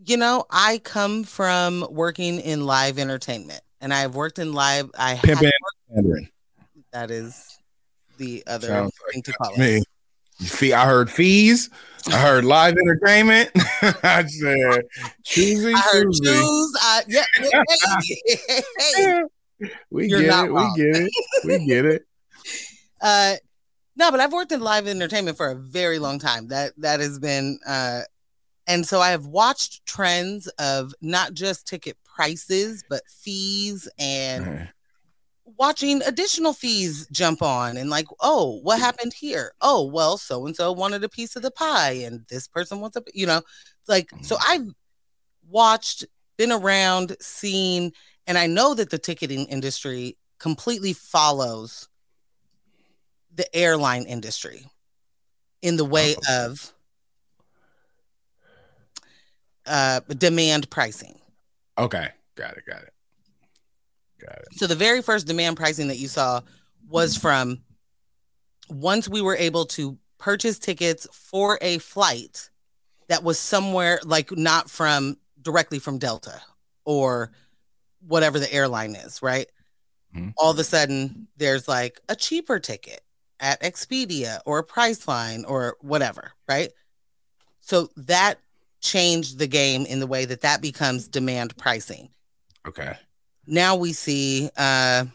[0.06, 5.14] you know, I come from working in live entertainment and I've worked in live I
[5.14, 5.52] have Pimping
[5.90, 6.30] Mandarin.
[6.92, 7.58] that is
[8.18, 9.60] the other Sounds thing to call it.
[9.60, 9.84] Me.
[10.48, 11.70] Fee, I heard fees.
[12.08, 13.52] I heard live entertainment.
[14.04, 14.84] I said
[15.24, 16.74] choosy I heard shoes.
[16.82, 19.24] I, yeah, hey, hey.
[19.90, 20.54] We get it.
[20.54, 21.12] We get it.
[21.46, 22.06] We get it.
[23.02, 23.36] Uh,
[23.96, 26.50] no, but I've worked in live entertainment for a very long time.
[26.50, 28.02] That that has been, uh,
[28.68, 34.70] and so I have watched trends of not just ticket prices, but fees and
[35.58, 38.82] watching additional fees jump on and like, oh, what mm.
[38.82, 39.54] happened here?
[39.62, 42.98] Oh, well, so and so wanted a piece of the pie, and this person wants
[42.98, 43.42] a, you know,
[43.88, 44.44] like so mm.
[44.48, 44.68] I've
[45.50, 46.06] watched,
[46.38, 47.92] been around, seen,
[48.28, 51.88] and I know that the ticketing industry completely follows
[53.34, 54.66] the airline industry
[55.62, 56.74] in the way of
[59.66, 61.20] uh, demand pricing.
[61.78, 62.10] Okay.
[62.36, 62.64] Got it.
[62.68, 62.94] Got it.
[64.20, 64.48] Got it.
[64.58, 66.42] So the very first demand pricing that you saw
[66.88, 67.62] was from
[68.70, 72.50] once we were able to purchase tickets for a flight
[73.08, 76.42] that was somewhere like not from directly from Delta
[76.86, 77.32] or
[78.08, 79.48] whatever the airline is, right?
[80.16, 80.34] Mhm.
[80.38, 83.02] All of a sudden there's like a cheaper ticket
[83.40, 86.72] at Expedia or Priceline or whatever, right?
[87.62, 88.40] So that
[88.86, 92.10] changed the game in the way that that becomes demand pricing
[92.68, 92.96] Okay.
[93.48, 95.06] now we see uh,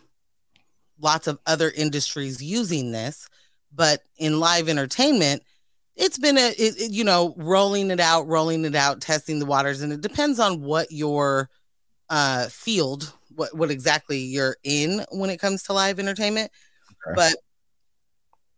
[1.00, 3.28] lots of other industries using this
[3.72, 5.42] but in live entertainment
[5.96, 9.46] it's been a it, it- you know rolling it out rolling it out testing the
[9.46, 11.48] waters and it depends on what your
[12.08, 16.50] uh, field what, what exactly you're in when it comes to live entertainment
[17.06, 17.14] Okay.
[17.14, 17.36] but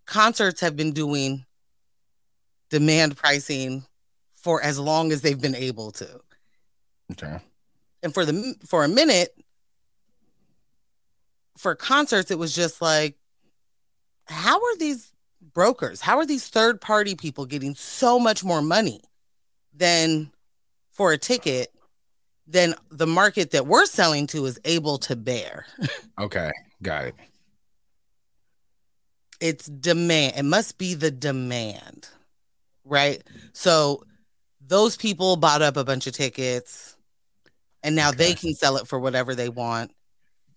[0.07, 1.45] concerts have been doing
[2.71, 3.85] demand pricing
[4.43, 6.21] for as long as they've been able to
[7.13, 7.39] Okay.
[8.03, 9.35] and for the for a minute
[11.59, 13.17] for concerts it was just like
[14.27, 15.13] how are these
[15.53, 19.01] brokers how are these third party people getting so much more money
[19.75, 20.31] than
[20.93, 21.69] for a ticket
[22.47, 25.67] than the market that we're selling to is able to bear
[26.21, 26.51] Okay.
[26.83, 27.15] Got it.
[29.41, 32.09] it's demand it must be the demand
[32.85, 34.03] right so
[34.73, 36.97] those people bought up a bunch of tickets
[37.83, 39.91] and now they can sell it for whatever they want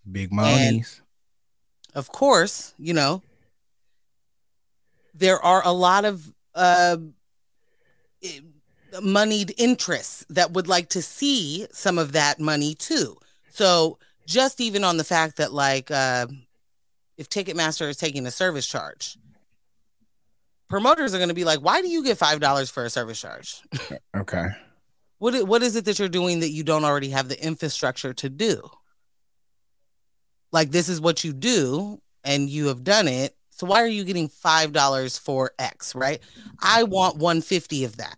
[0.10, 1.02] Big monies.
[1.94, 3.22] of course, you know,
[5.14, 6.96] there are a lot of uh,
[9.02, 13.18] moneyed interests that would like to see some of that money too.
[13.50, 16.28] So just even on the fact that like uh,
[17.18, 19.18] if Ticketmaster is taking a service charge,
[20.70, 23.20] promoters are going to be like, "Why do you get five dollars for a service
[23.20, 23.62] charge?"
[24.16, 24.48] Okay.
[25.18, 28.30] What what is it that you're doing that you don't already have the infrastructure to
[28.30, 28.70] do?
[30.52, 33.36] Like this is what you do and you have done it.
[33.50, 36.22] So why are you getting $5 for X, right?
[36.62, 38.18] I want 150 of that.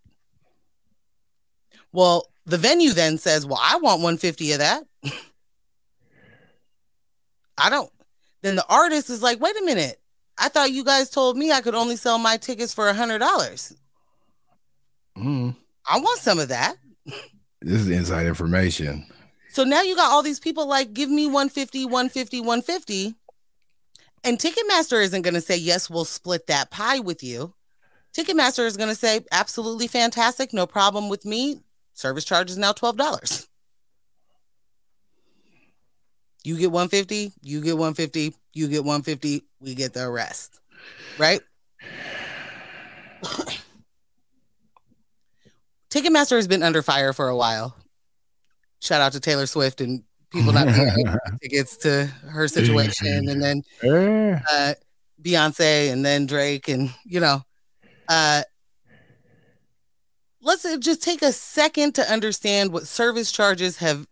[1.91, 4.83] Well, the venue then says, "Well, I want 150 of that."
[7.57, 7.91] I don't.
[8.41, 9.99] Then the artist is like, "Wait a minute.
[10.37, 13.75] I thought you guys told me I could only sell my tickets for a $100.
[15.17, 15.55] Mm,
[15.89, 16.77] I want some of that."
[17.61, 19.05] this is inside information.
[19.49, 23.15] So now you got all these people like, give me 150, 150, 150.
[24.23, 27.53] And Ticketmaster isn't going to say, yes, we'll split that pie with you.
[28.15, 30.53] Ticketmaster is going to say, absolutely fantastic.
[30.53, 31.61] No problem with me.
[31.93, 33.47] Service charge is now $12.
[36.47, 40.61] You get 150, you get 150, you get 150, we get the rest.
[41.17, 41.41] Right?
[45.91, 47.75] Ticketmaster has been under fire for a while.
[48.79, 53.61] Shout out to Taylor Swift and people not to tickets to her situation, and then
[53.83, 54.73] Eh, uh,
[55.21, 57.41] Beyonce, and then Drake, and you know,
[58.07, 58.43] uh,
[60.41, 64.07] let's uh, just take a second to understand what service charges have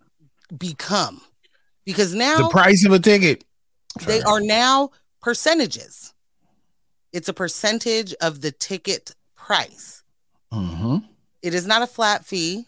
[0.58, 1.22] become,
[1.86, 3.44] because now the price of a ticket.
[4.06, 4.90] they are now
[5.22, 6.14] percentages.
[7.14, 10.04] It's a percentage of the ticket price.
[10.52, 10.98] hmm
[11.42, 12.66] It is not a flat fee.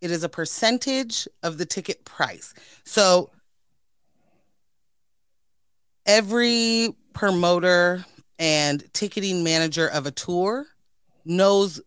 [0.00, 2.52] It is a percentage of the ticket price.
[2.84, 3.30] So
[6.06, 8.04] every promoter
[8.38, 10.66] and ticketing manager of a tour
[11.24, 11.80] knows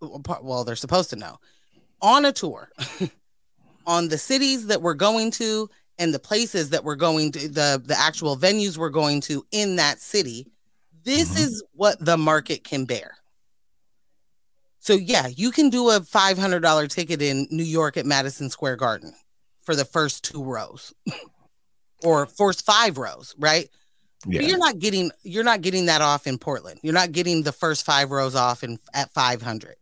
[0.00, 1.38] well they're supposed to know
[2.02, 2.70] on a tour
[3.86, 7.80] on the cities that we're going to and the places that we're going to the
[7.84, 10.46] the actual venues we're going to in that city
[11.04, 11.38] this Mhm.
[11.44, 13.16] is what the market can bear
[14.80, 19.14] so yeah you can do a $500 ticket in new york at madison square garden
[19.62, 20.92] for the first two rows
[22.04, 23.68] or first five rows right
[24.26, 24.40] Yeah.
[24.40, 27.52] but you're not getting you're not getting that off in portland you're not getting the
[27.52, 29.76] first five rows off in at 500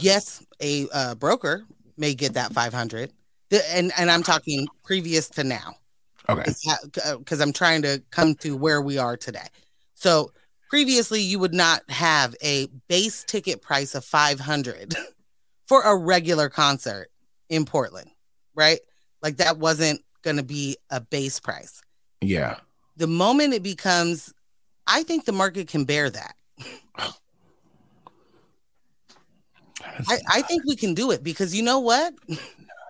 [0.00, 1.64] yes a uh, broker
[1.96, 3.12] may get that 500
[3.50, 5.74] The- and and i'm talking previous to now.
[6.28, 6.52] Okay.
[7.18, 9.46] because i'm trying to come to where we are today.
[9.94, 10.32] So
[10.70, 14.94] previously you would not have a base ticket price of 500
[15.68, 17.08] for a regular concert
[17.48, 18.10] in portland
[18.56, 18.78] right?
[19.22, 21.82] Like that wasn't going to be a base price.
[22.20, 22.56] Yeah.
[22.96, 24.32] the moment it becomes
[24.86, 26.34] i think the market can bear that
[30.08, 32.14] I, I think we can do it because you know what?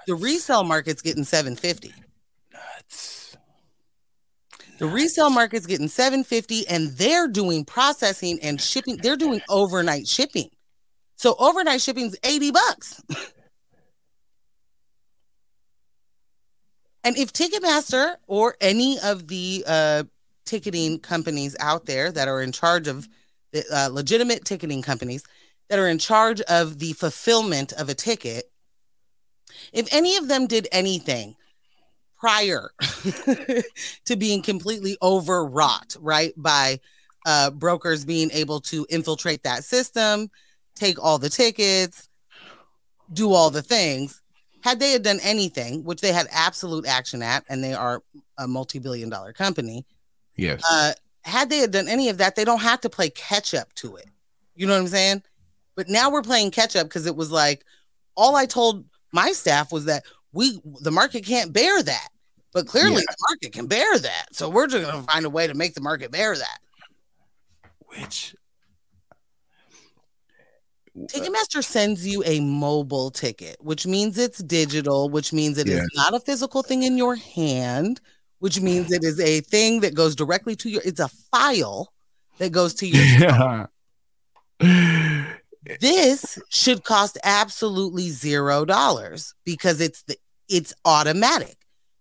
[0.06, 1.94] The resale market's getting 750
[2.52, 3.34] Nuts.
[4.78, 8.98] the resale market's getting 750 and they're doing processing and shipping.
[8.98, 10.50] They're doing overnight shipping.
[11.16, 13.02] So overnight shipping's 80 bucks.
[17.04, 20.04] And if ticketmaster or any of the uh,
[20.46, 23.06] ticketing companies out there that are in charge of
[23.52, 25.22] the uh, legitimate ticketing companies
[25.68, 28.50] that are in charge of the fulfillment of a ticket
[29.72, 31.36] if any of them did anything
[32.18, 32.70] prior
[34.04, 36.32] to being completely overwrought, right?
[36.36, 36.80] By
[37.26, 40.30] uh, brokers being able to infiltrate that system,
[40.74, 42.08] take all the tickets,
[43.12, 44.22] do all the things.
[44.62, 48.02] Had they had done anything, which they had absolute action at, and they are
[48.38, 49.84] a multi billion dollar company,
[50.36, 50.62] Yes.
[50.68, 50.92] uh,
[51.22, 53.96] had they had done any of that, they don't have to play catch up to
[53.96, 54.06] it.
[54.54, 55.22] You know what I'm saying?
[55.76, 57.64] But now we're playing catch up because it was like
[58.16, 62.08] all I told my staff was that we the market can't bear that.
[62.52, 63.00] But clearly Yeah.
[63.08, 64.26] the market can bear that.
[64.32, 66.58] So we're just gonna find a way to make the market bear that.
[67.86, 68.34] Which
[70.96, 75.86] Ticketmaster sends you a mobile ticket, which means it's digital, which means it is Yes.
[75.94, 78.00] not a physical thing in your hand,
[78.38, 81.92] which means it is a thing that goes directly to your it's a file
[82.38, 83.66] that goes to your yeah.
[85.80, 90.16] This should cost absolutely zero dollars because it's the
[90.48, 91.56] it's automatic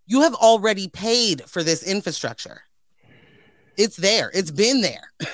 [0.06, 2.62] you have already paid for this infrastructure
[3.78, 5.12] it's there it's been there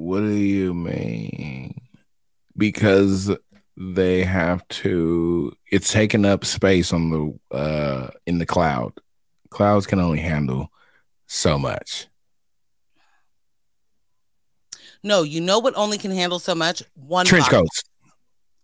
[0.00, 1.78] What do you mean?
[2.56, 3.30] Because
[3.76, 8.94] they have to it's taking up space on the uh in the cloud.
[9.50, 10.70] Clouds can only handle
[11.26, 12.06] so much.
[15.02, 17.82] No you know what only can handle so much one Trench box- coats.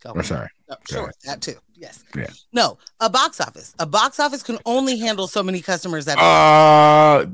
[0.02, 0.48] Go Or sorry.
[0.70, 2.26] Oh, sure that too yes Yeah.
[2.52, 7.26] no a box office a box office can only handle so many customers at Uh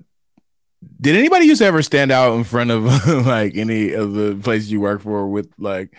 [1.00, 2.84] Did anybody used to ever stand out in front of
[3.26, 5.96] like any of the places you work for with like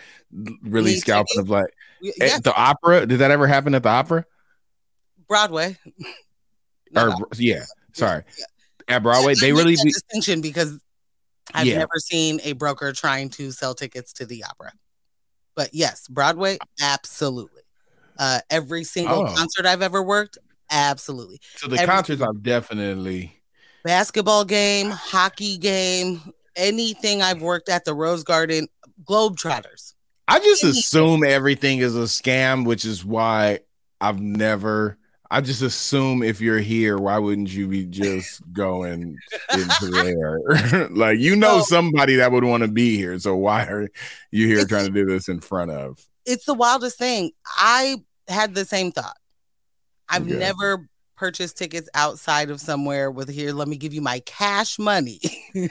[0.62, 1.68] really Me, scalping of like
[2.02, 3.06] Yeah, at the opera?
[3.06, 4.24] Did that ever happen at the opera?
[5.28, 5.78] Broadway.
[6.94, 7.64] Or yeah,
[7.94, 8.24] sorry,
[8.88, 9.34] at Broadway.
[9.34, 10.78] They really be, distinction because
[11.54, 11.78] I've Yeah.
[11.78, 14.72] never seen a broker trying to sell tickets to the opera.
[15.54, 17.62] But yes, Broadway, absolutely.
[18.18, 19.34] Uh, every single Oh.
[19.34, 20.36] concert I've ever worked,
[20.70, 21.40] absolutely.
[21.56, 22.20] so the every- concerts.
[22.22, 23.40] I've definitely.
[23.84, 28.68] Basketball game, hockey game, anything I've worked at the Rose Garden,
[29.04, 29.94] Globetrotters.
[30.26, 30.78] I just Anything.
[30.80, 33.60] assume everything is a scam, which is why
[34.00, 34.96] I've never.
[35.30, 39.16] I just assume if you're here, why wouldn't you be just going
[39.52, 40.88] into there?
[40.90, 41.62] like you know No.
[41.62, 43.88] somebody that would want to be here, so why are
[44.30, 45.98] you here trying to do this in front of?
[46.26, 47.32] It's the wildest thing.
[47.58, 49.16] I had the same thought.
[50.08, 50.36] I've Okay.
[50.38, 55.20] never purchased tickets outside of somewhere with here, let me give you my cash money.
[55.54, 55.70] Cash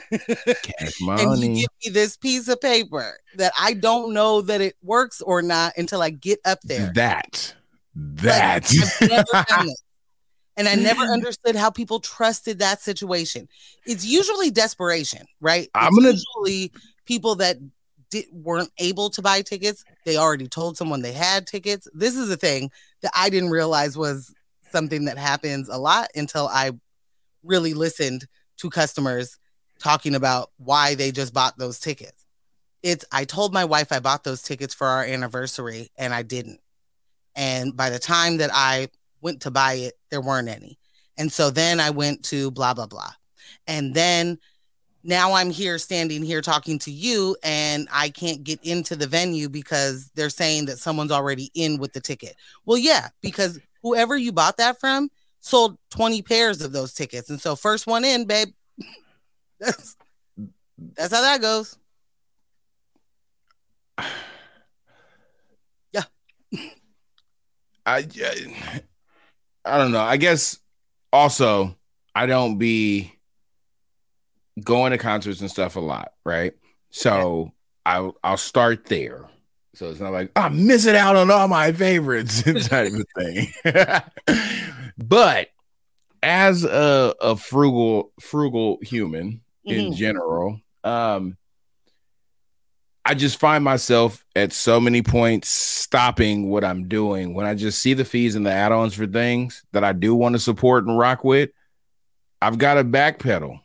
[0.80, 1.54] and you money.
[1.60, 5.74] give me this piece of paper that I don't know that it works or not
[5.76, 6.90] until I get up there.
[6.94, 7.54] That.
[7.94, 8.70] That.
[9.00, 9.82] I've never done this.
[10.56, 13.48] And I never understood how people trusted that situation.
[13.86, 15.68] It's usually desperation, right?
[15.74, 16.72] I'm gonna- usually
[17.06, 17.56] people that
[18.10, 19.84] did, weren't able to buy tickets.
[20.04, 21.88] They already told someone they had tickets.
[21.92, 22.70] This is a thing
[23.02, 24.32] that I didn't realize was
[24.70, 26.72] something that happens a lot until I
[27.42, 28.26] really listened
[28.58, 29.38] to customers
[29.80, 32.24] talking about why they just bought those tickets.
[32.82, 36.60] It's I told my wife I bought those tickets for our anniversary and I didn't.
[37.36, 38.88] And by the time that I
[39.20, 40.78] went to buy it, there weren't any.
[41.16, 43.12] And so then I went to blah, blah, blah.
[43.66, 44.38] And then
[45.02, 49.48] now I'm here standing here talking to you, and I can't get into the venue
[49.48, 52.36] because they're saying that someone's already in with the ticket.
[52.64, 57.28] Well, yeah, because whoever you bought that from sold 20 pairs of those tickets.
[57.30, 58.48] And so first one in, babe.
[59.60, 59.96] That's
[60.96, 61.78] that's how that goes.
[63.98, 64.10] I,
[67.86, 68.06] I
[69.64, 70.00] I don't know.
[70.00, 70.58] I guess
[71.12, 71.76] also
[72.14, 73.12] I don't be
[74.62, 76.54] going to concerts and stuff a lot, right?
[76.90, 77.52] So
[77.84, 79.28] I'll I'll start there.
[79.74, 83.52] So it's not like I'm missing out on all my favorites type of thing.
[84.98, 85.48] but
[86.22, 89.94] as a, a frugal frugal human in Mhm.
[89.94, 91.36] general, um
[93.06, 97.80] I just find myself at so many points stopping what I'm doing when I just
[97.80, 100.96] see the fees and the add-ons for things that I do want to support and
[100.98, 101.50] rock with.
[102.40, 103.60] I've got to backpedal.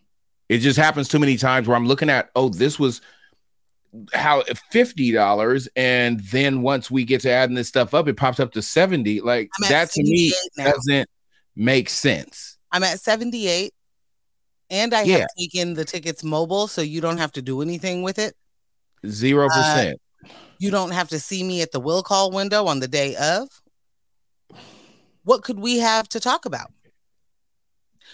[0.49, 3.02] It just happens too many times where I'm looking at, oh, this was
[4.14, 8.40] how fifty dollars, and then once we get to adding this stuff up, it pops
[8.40, 9.20] up to seventy.
[9.22, 10.72] Like that to me now.
[10.72, 11.10] doesn't
[11.56, 12.57] make sense.
[12.72, 13.74] I'm at 78
[14.70, 15.18] and I Yeah.
[15.20, 18.36] have taken the tickets mobile so you don't have to do anything with it.
[19.08, 20.02] Zero Uh, percent.
[20.60, 23.48] You don't have to see me at the will call window on the day of.
[25.24, 26.72] What could we have to talk about?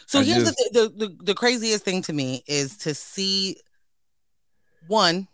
[0.06, 3.58] So I here's just- the, the, the the craziest thing to me is to see
[4.88, 5.28] one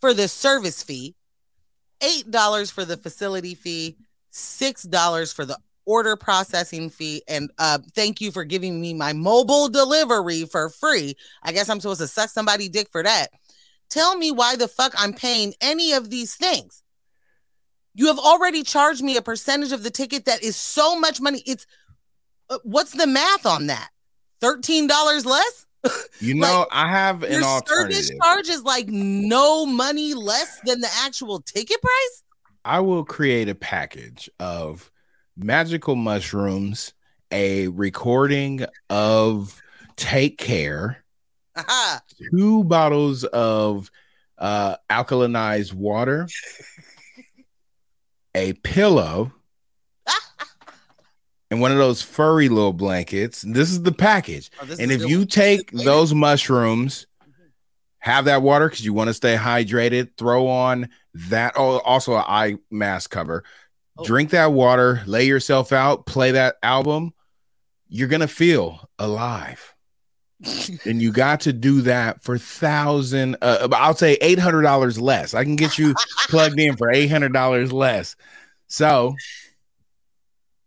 [0.01, 1.15] for the service fee
[2.01, 3.95] eight dollars for the facility fee
[4.29, 5.57] six dollars for the
[5.89, 11.15] order processing fee and uh thank you for giving me my mobile delivery for free.
[11.41, 13.29] I guess i'm supposed to suck somebody dick for that.
[13.89, 16.83] Tell me why the fuck i'm paying any of these things.
[17.95, 21.41] You have already charged me a percentage of the ticket that is so much money.
[21.45, 21.65] It's
[22.51, 23.89] uh, what's the math on that?
[24.41, 25.65] $13 less?
[26.21, 28.17] You know, Like, I have an your service alternative.
[28.21, 32.23] charge is like no money less than the actual ticket price?
[32.65, 34.91] I will create a package of
[35.39, 36.93] magical mushrooms,
[37.31, 39.61] a recording of
[39.95, 41.03] Take Care,
[41.55, 42.01] Aha.
[42.31, 43.89] two bottles of
[44.37, 46.27] uh, alkalinized water,
[48.35, 49.31] a pillow,
[51.51, 53.41] and one of those furry little blankets.
[53.41, 54.51] This is the package.
[54.61, 57.07] Oh, and if you take those mushrooms,
[57.99, 61.53] have that water because you want to stay hydrated, throw on that.
[61.55, 63.43] Oh, also an eye mask cover.
[63.99, 64.05] Oh.
[64.05, 67.13] Drink that water, lay yourself out, play that album.
[67.89, 69.75] You're gonna feel alive.
[70.85, 75.33] and you got to do that for thousand uh, i'll say eight hundred dollars less
[75.33, 75.93] i can get you
[76.29, 78.15] plugged in for eight hundred dollars less
[78.67, 79.13] so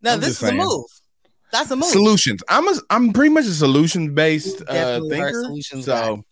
[0.02, 0.84] now I'm this is a move
[1.50, 6.16] that's a move solutions i'm a i'm pretty much a solutions based uh thinker so
[6.16, 6.22] guy.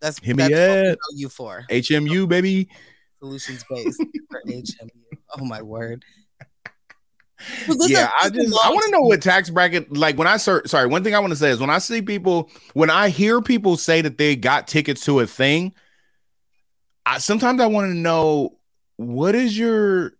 [0.00, 0.98] that's hit me that's up.
[0.98, 2.68] know you for hmu baby
[3.20, 4.90] solutions based for HMU.
[5.38, 6.04] Oh my word.
[7.86, 10.68] Yeah, I just I want to know what tax bracket like when I search.
[10.68, 13.40] Sorry, one thing I want to say is when I see people when I hear
[13.40, 15.72] people say that they got tickets to a thing,
[17.06, 18.58] I sometimes I want to know
[18.96, 20.12] what is your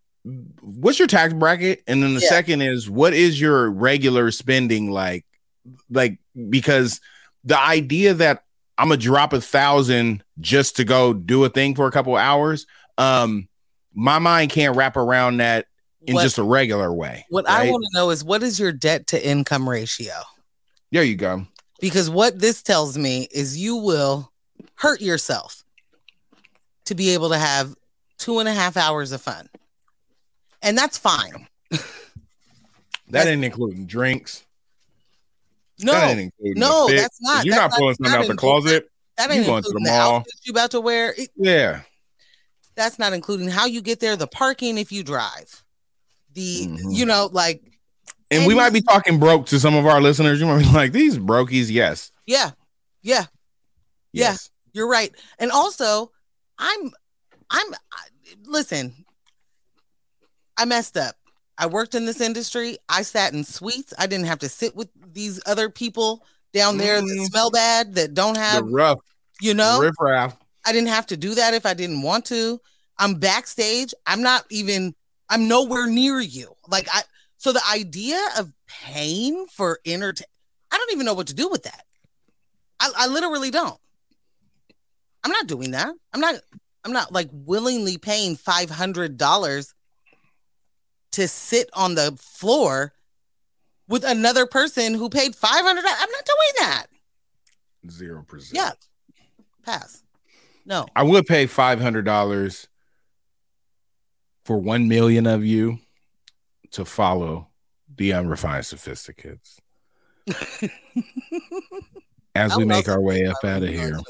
[0.62, 2.28] what's your tax bracket, and then the Yeah.
[2.28, 5.26] second is what is your regular spending like,
[5.90, 6.18] like
[6.48, 7.00] because
[7.44, 8.44] the idea that
[8.78, 12.66] I'm gonna drop a thousand just to go do a thing for a couple hours,
[13.00, 13.48] um,
[13.94, 15.66] my mind can't wrap around that
[16.02, 17.26] in What- just a regular way.
[17.30, 20.12] What I want to know is what is your debt to income ratio?
[20.92, 21.46] There you go.
[21.80, 24.30] Because what this tells me is you will
[24.76, 25.64] hurt yourself
[26.86, 27.74] to be able to have
[28.18, 29.48] two and a half hours of fun.
[30.62, 31.46] And that's fine.
[33.06, 34.44] That That's- ain't including drinks.
[35.80, 38.88] No, that ain't including no, that's not- You're that's not pulling something out the closet.
[39.16, 40.16] that you ain't going to the the mall.
[40.18, 41.14] outfits you about to wear.
[41.18, 41.80] It- Yeah.
[42.80, 45.62] That's not including how you get there, the parking if you drive,
[46.32, 46.78] the Mhm.
[46.96, 47.62] you know, like
[48.30, 50.40] And we might be talking broke to some of our listeners.
[50.40, 51.68] You might be like, these brokies.
[51.70, 52.10] Yes.
[52.26, 52.52] yeah,
[53.02, 53.26] yeah,
[54.12, 54.30] Yeah.
[54.30, 54.50] Yes.
[54.72, 55.12] you're right.
[55.38, 56.10] And also,
[56.58, 56.90] I'm,
[57.50, 58.02] I'm, I,
[58.44, 59.04] listen,
[60.56, 61.16] I messed up.
[61.58, 62.78] I worked in this industry.
[62.88, 63.92] I sat in suites.
[63.98, 66.24] I didn't have to sit with these other people
[66.54, 67.26] down there that Mhm.
[67.26, 69.00] smell bad, that don't have The rough
[69.42, 70.36] you know, riff raff.
[70.64, 72.60] I didn't have to do that if I didn't want to.
[73.00, 73.92] I'm backstage.
[74.06, 74.94] I'm not even,
[75.28, 76.54] I'm nowhere near you.
[76.68, 77.02] Like I
[77.38, 80.28] so the idea of paying for entertainment,
[80.70, 81.84] I don't even know what to do with that.
[82.78, 83.80] I, I literally don't.
[85.24, 85.94] I'm not doing that.
[86.12, 86.34] I'm not
[86.84, 89.74] I'm not like willingly paying five hundred dollars
[91.12, 92.92] to sit on the floor
[93.88, 95.84] with another person who paid five hundred.
[95.86, 96.86] I'm not doing that.
[97.90, 98.54] Zero percent.
[98.54, 98.70] Yeah.
[99.64, 100.02] Pass.
[100.64, 100.86] No.
[100.94, 102.68] I would pay five hundred dollars
[104.50, 105.78] for one million of you
[106.72, 107.46] to follow
[107.96, 109.60] the unrefined sophisticates
[112.34, 113.96] as we make our way up out of here.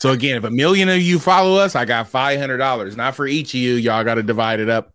[0.00, 2.96] So again, if a million of you follow us, I got five hundred dollars.
[2.96, 3.74] Not for each of you.
[3.74, 4.92] Y'all got to divide it up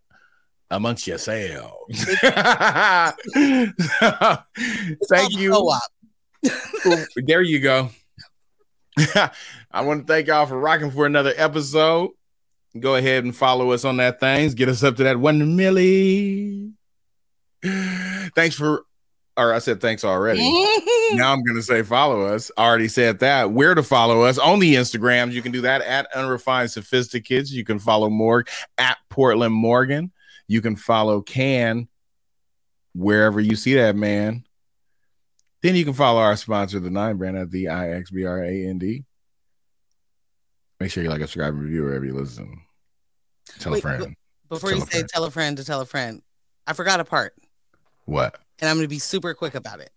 [0.70, 2.04] amongst yourselves.
[5.08, 5.72] Thank you.
[7.16, 7.88] there you go.
[9.70, 12.10] I want to thank y'all for rocking for another episode.
[12.78, 14.54] Go ahead and follow us on that things.
[14.54, 16.72] Get us up to that one milli.
[18.34, 18.84] Thanks for,
[19.36, 20.40] or I said thanks already.
[21.12, 22.50] now I'm gonna say follow us.
[22.56, 23.50] I already said that.
[23.50, 25.32] Where to follow us on the Instagrams?
[25.32, 27.50] You can do that at unrefined sophisticates.
[27.50, 28.48] You can follow Morg
[28.78, 30.12] at Portland Morgan.
[30.46, 31.88] You can follow Ken
[32.94, 34.44] wherever you see that man.
[35.62, 38.42] Then you can follow our sponsor, the Nine Brand, at the I X B R
[38.42, 39.04] A N D.
[40.80, 42.58] Make sure you like, subscribe, and review wherever you listen.
[43.58, 44.16] Tell Wait, a friend.
[44.48, 45.08] Before Tell you say friend.
[45.08, 46.22] tell a friend to tell a friend,
[46.66, 47.34] I forgot a part,
[48.06, 48.38] What?
[48.60, 49.90] and I'm going to be super quick about it.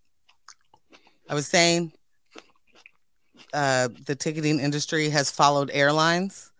[1.28, 1.92] I was saying
[3.54, 6.52] uh, the ticketing industry has followed airlines.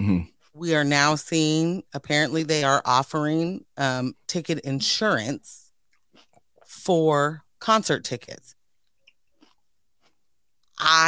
[0.00, 0.28] Mhm.
[0.52, 5.70] We are now seeing apparently they are offering um, ticket insurance
[6.66, 8.56] for concert tickets.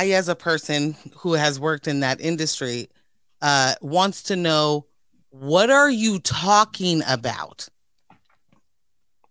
[0.03, 2.89] I, as a person who has worked in that industry,
[3.41, 4.87] uh, wants to know
[5.31, 7.69] what are you talking about?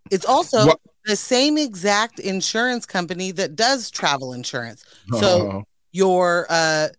[0.10, 4.84] It's also What- the same exact insurance company that does travel insurance.
[5.19, 5.64] So Oh.
[5.91, 6.89] your uh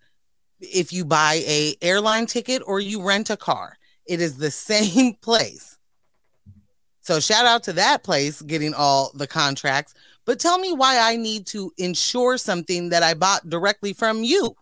[0.61, 3.77] if you buy a airline ticket or you rent a car,
[4.07, 5.77] it is the same place.
[7.01, 9.95] So shout out to that place getting all the contracts,
[10.25, 14.57] but tell me why I need to insure something that I bought directly from you.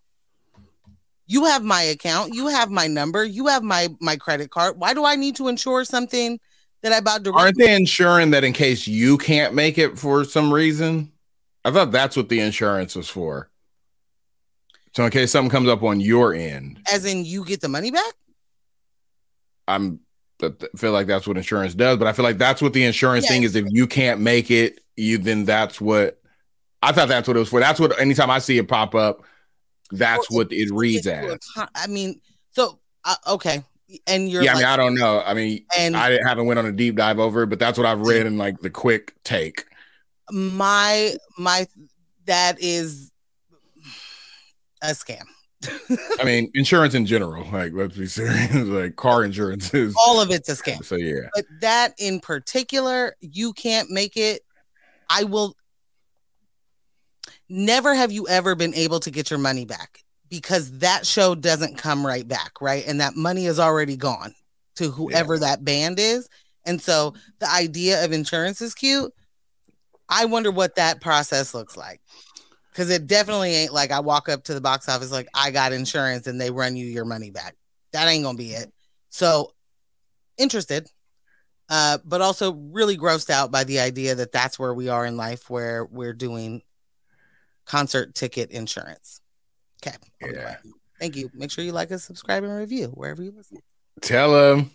[1.26, 4.78] You have my account, you have my number, you have my my credit card.
[4.78, 6.40] Why do I need to insure something
[6.82, 7.42] that I bought directly?
[7.42, 11.12] Aren't they insuring that in case you can't make it for some reason?
[11.64, 13.50] I thought that's what the insurance was for.
[14.96, 17.90] So in case something comes up on your end, As in you get the money
[17.90, 18.14] back?
[19.68, 20.00] I'm
[20.42, 23.28] I feel like that's what insurance does, but I feel like that's what the insurance
[23.28, 23.54] thing is.
[23.54, 26.20] If you can't make it, you then that's what
[26.82, 27.60] I thought that's what it was for.
[27.60, 29.24] That's what anytime I see it pop up,
[29.90, 31.68] that's Or what it reads Into as.
[31.74, 32.20] I mean,
[32.52, 33.64] so uh, okay,
[34.06, 35.22] and you're Yeah, I mean, I don't know.
[35.24, 37.86] I mean, and I haven't went on a deep dive over it, but that's what
[37.86, 39.66] I've read in like the quick take.
[40.30, 41.66] my my
[42.26, 43.10] that is
[44.82, 45.24] a scam.
[46.18, 49.94] I mean, insurance in general, like let's be serious, like car insurance is.
[49.98, 50.82] All of it's a scam.
[50.84, 54.42] So yeah, But that in particular, you can't make it.
[55.10, 55.56] I will
[57.48, 61.76] never have you ever been able to get your money back because that show doesn't
[61.76, 62.86] come right back, right?
[62.86, 64.32] And that money is already gone
[64.76, 66.28] to whoever that band is.
[66.64, 69.12] And so the idea of insurance is cute.
[70.08, 72.00] I wonder what that process looks like.
[72.72, 75.72] Cause it definitely ain't like I walk up to the box office like I got
[75.72, 77.56] insurance and they run you your money back.
[77.92, 78.72] That ain't gonna be it.
[79.10, 79.52] So
[80.38, 80.88] interested,
[81.70, 85.16] uh, but also really grossed out by the idea that that's where we are in
[85.16, 86.62] life, where we're doing
[87.64, 89.20] concert ticket insurance.
[89.82, 89.96] Okay.
[90.20, 90.56] Yeah.
[90.98, 91.30] Thank you.
[91.32, 93.58] Make sure you like us, subscribe, and review wherever you listen.
[94.02, 94.70] tell him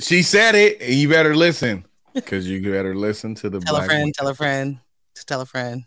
[0.00, 1.84] she said it, and you better listen
[2.14, 4.78] because you better listen to the Tell a friend, tell a friend,
[5.14, 5.84] to tell a friend.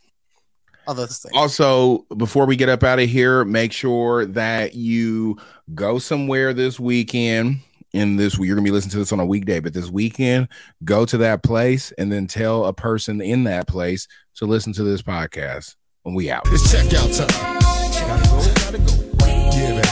[0.88, 1.34] All those things.
[1.36, 5.38] Also, before we get up out of here, make sure that you
[5.76, 7.60] go somewhere this weekend
[7.94, 10.48] in this you're gonna be listening to this on a weekday but this weekend
[10.84, 14.84] go to that place and then tell a person in that place to listen to
[14.84, 16.44] this podcast when we out.
[16.48, 17.28] It's checkout time.
[17.28, 19.12] Gotta go gotta go
[19.54, 19.90] yeah baby.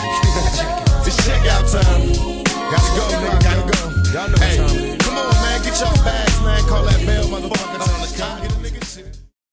[1.05, 2.43] It's checkout time.
[2.71, 3.79] Gotta go nigga gotta go.
[4.13, 6.61] Y'all know hey, time come on man get your bags man.
[6.67, 7.05] Call that